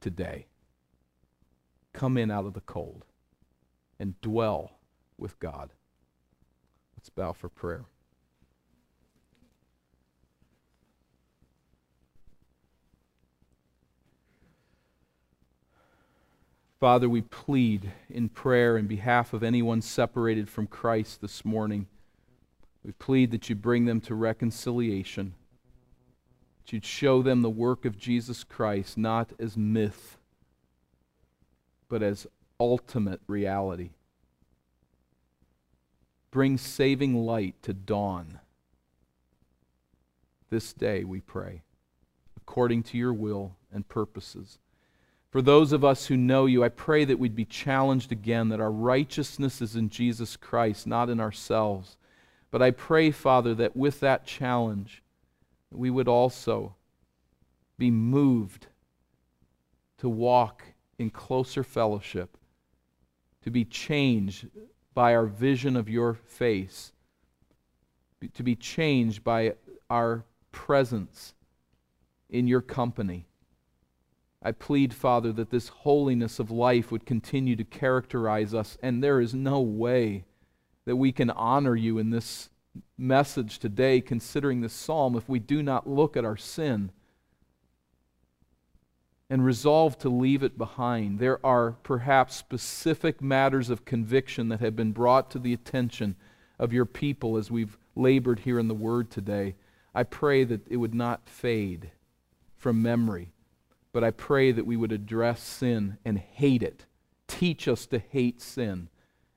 today 0.00 0.46
come 1.98 2.16
in 2.16 2.30
out 2.30 2.46
of 2.46 2.54
the 2.54 2.60
cold 2.60 3.04
and 3.98 4.20
dwell 4.20 4.78
with 5.18 5.36
God. 5.40 5.70
Let's 6.96 7.08
bow 7.08 7.32
for 7.32 7.48
prayer. 7.48 7.86
Father, 16.78 17.08
we 17.08 17.22
plead 17.22 17.90
in 18.08 18.28
prayer 18.28 18.78
in 18.78 18.86
behalf 18.86 19.32
of 19.32 19.42
anyone 19.42 19.82
separated 19.82 20.48
from 20.48 20.68
Christ 20.68 21.20
this 21.20 21.44
morning. 21.44 21.88
We 22.84 22.92
plead 22.92 23.32
that 23.32 23.48
you 23.48 23.56
bring 23.56 23.86
them 23.86 24.00
to 24.02 24.14
reconciliation, 24.14 25.34
that 26.64 26.72
you'd 26.72 26.84
show 26.84 27.22
them 27.22 27.42
the 27.42 27.50
work 27.50 27.84
of 27.84 27.98
Jesus 27.98 28.44
Christ, 28.44 28.96
not 28.96 29.32
as 29.40 29.56
myth 29.56 30.17
but 31.88 32.02
as 32.02 32.26
ultimate 32.60 33.20
reality. 33.26 33.90
Bring 36.30 36.58
saving 36.58 37.14
light 37.14 37.54
to 37.62 37.72
dawn 37.72 38.40
this 40.50 40.72
day, 40.72 41.04
we 41.04 41.20
pray, 41.20 41.62
according 42.36 42.82
to 42.84 42.98
your 42.98 43.12
will 43.12 43.56
and 43.72 43.86
purposes. 43.86 44.58
For 45.30 45.42
those 45.42 45.72
of 45.72 45.84
us 45.84 46.06
who 46.06 46.16
know 46.16 46.46
you, 46.46 46.64
I 46.64 46.70
pray 46.70 47.04
that 47.04 47.18
we'd 47.18 47.36
be 47.36 47.44
challenged 47.44 48.12
again 48.12 48.48
that 48.48 48.60
our 48.60 48.72
righteousness 48.72 49.60
is 49.60 49.76
in 49.76 49.90
Jesus 49.90 50.36
Christ, 50.36 50.86
not 50.86 51.10
in 51.10 51.20
ourselves. 51.20 51.98
But 52.50 52.62
I 52.62 52.70
pray, 52.70 53.10
Father, 53.10 53.54
that 53.56 53.76
with 53.76 54.00
that 54.00 54.26
challenge, 54.26 55.02
we 55.70 55.90
would 55.90 56.08
also 56.08 56.76
be 57.76 57.90
moved 57.90 58.68
to 59.98 60.08
walk 60.08 60.64
in 60.98 61.10
closer 61.10 61.62
fellowship, 61.62 62.36
to 63.42 63.50
be 63.50 63.64
changed 63.64 64.48
by 64.94 65.14
our 65.14 65.26
vision 65.26 65.76
of 65.76 65.88
your 65.88 66.14
face, 66.14 66.92
to 68.34 68.42
be 68.42 68.56
changed 68.56 69.22
by 69.22 69.54
our 69.88 70.24
presence 70.50 71.34
in 72.28 72.48
your 72.48 72.60
company. 72.60 73.26
I 74.42 74.52
plead, 74.52 74.92
Father, 74.92 75.32
that 75.32 75.50
this 75.50 75.68
holiness 75.68 76.38
of 76.38 76.50
life 76.50 76.90
would 76.90 77.06
continue 77.06 77.56
to 77.56 77.64
characterize 77.64 78.54
us, 78.54 78.76
and 78.82 79.02
there 79.02 79.20
is 79.20 79.34
no 79.34 79.60
way 79.60 80.24
that 80.84 80.96
we 80.96 81.12
can 81.12 81.30
honor 81.30 81.76
you 81.76 81.98
in 81.98 82.10
this 82.10 82.50
message 82.96 83.58
today, 83.58 84.00
considering 84.00 84.60
this 84.60 84.72
psalm, 84.72 85.16
if 85.16 85.28
we 85.28 85.38
do 85.38 85.62
not 85.62 85.88
look 85.88 86.16
at 86.16 86.24
our 86.24 86.36
sin 86.36 86.90
and 89.30 89.44
resolve 89.44 89.98
to 89.98 90.08
leave 90.08 90.42
it 90.42 90.56
behind. 90.56 91.18
There 91.18 91.44
are 91.44 91.72
perhaps 91.82 92.36
specific 92.36 93.20
matters 93.20 93.68
of 93.68 93.84
conviction 93.84 94.48
that 94.48 94.60
have 94.60 94.74
been 94.74 94.92
brought 94.92 95.30
to 95.32 95.38
the 95.38 95.52
attention 95.52 96.16
of 96.58 96.72
your 96.72 96.86
people 96.86 97.36
as 97.36 97.50
we've 97.50 97.76
labored 97.94 98.40
here 98.40 98.58
in 98.58 98.68
the 98.68 98.74
Word 98.74 99.10
today. 99.10 99.54
I 99.94 100.02
pray 100.04 100.44
that 100.44 100.66
it 100.68 100.76
would 100.78 100.94
not 100.94 101.28
fade 101.28 101.90
from 102.56 102.82
memory, 102.82 103.32
but 103.92 104.02
I 104.02 104.10
pray 104.10 104.52
that 104.52 104.66
we 104.66 104.76
would 104.76 104.92
address 104.92 105.42
sin 105.42 105.98
and 106.04 106.18
hate 106.18 106.62
it. 106.62 106.86
Teach 107.26 107.68
us 107.68 107.86
to 107.86 107.98
hate 107.98 108.40
sin 108.40 108.88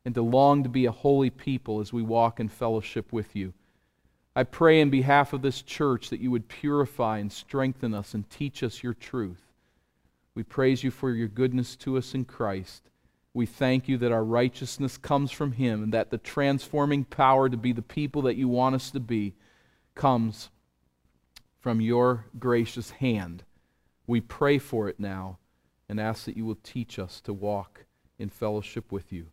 and 0.06 0.16
to 0.16 0.22
long 0.22 0.64
to 0.64 0.70
be 0.70 0.86
a 0.86 0.92
holy 0.92 1.30
people 1.30 1.80
as 1.80 1.92
we 1.92 2.02
walk 2.02 2.40
in 2.40 2.48
fellowship 2.48 3.12
with 3.12 3.36
you. 3.36 3.54
I 4.36 4.44
pray 4.44 4.80
in 4.80 4.90
behalf 4.90 5.34
of 5.34 5.42
this 5.42 5.62
church 5.62 6.10
that 6.10 6.22
you 6.22 6.32
would 6.32 6.48
purify 6.48 7.18
and 7.18 7.32
strengthen 7.32 7.94
us 7.94 8.14
and 8.14 8.30
teach 8.30 8.64
us 8.64 8.82
your 8.82 8.94
truth. 8.94 9.51
We 10.34 10.44
praise 10.44 10.84
you 10.84 10.92
for 10.92 11.12
your 11.12 11.28
goodness 11.28 11.76
to 11.78 11.98
us 11.98 12.14
in 12.14 12.26
Christ. 12.26 12.90
We 13.34 13.46
thank 13.46 13.88
you 13.88 13.98
that 13.98 14.12
our 14.12 14.24
righteousness 14.24 14.98
comes 14.98 15.32
from 15.32 15.54
Him 15.54 15.84
and 15.84 15.94
that 15.94 16.10
the 16.10 16.18
transforming 16.18 17.06
power 17.06 17.50
to 17.50 17.58
be 17.58 17.74
the 17.74 17.82
people 17.82 18.22
that 18.24 18.36
you 18.36 18.48
want 18.48 18.76
us 18.76 18.92
to 18.92 19.00
be 19.00 19.34
comes 19.96 20.50
from 21.60 21.80
your 21.80 22.26
gracious 22.40 22.92
hand. 22.92 23.44
We 24.08 24.20
pray 24.20 24.58
for 24.58 24.90
it 24.90 25.00
now 25.00 25.38
and 25.88 26.00
ask 26.00 26.26
that 26.26 26.38
you 26.38 26.46
will 26.46 26.58
teach 26.64 26.98
us 27.00 27.22
to 27.22 27.34
walk 27.34 27.86
in 28.18 28.30
fellowship 28.30 28.92
with 28.92 29.12
you. 29.14 29.28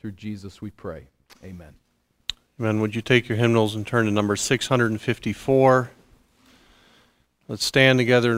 Through 0.00 0.12
Jesus 0.12 0.60
we 0.62 0.70
pray. 0.70 1.08
Amen. 1.44 1.74
Amen. 2.58 2.80
Would 2.80 2.94
you 2.94 3.02
take 3.02 3.28
your 3.28 3.36
hymnals 3.36 3.74
and 3.74 3.86
turn 3.86 4.06
to 4.06 4.10
number 4.10 4.36
654? 4.36 5.90
Let's 7.48 7.64
stand 7.64 7.98
together 7.98 8.34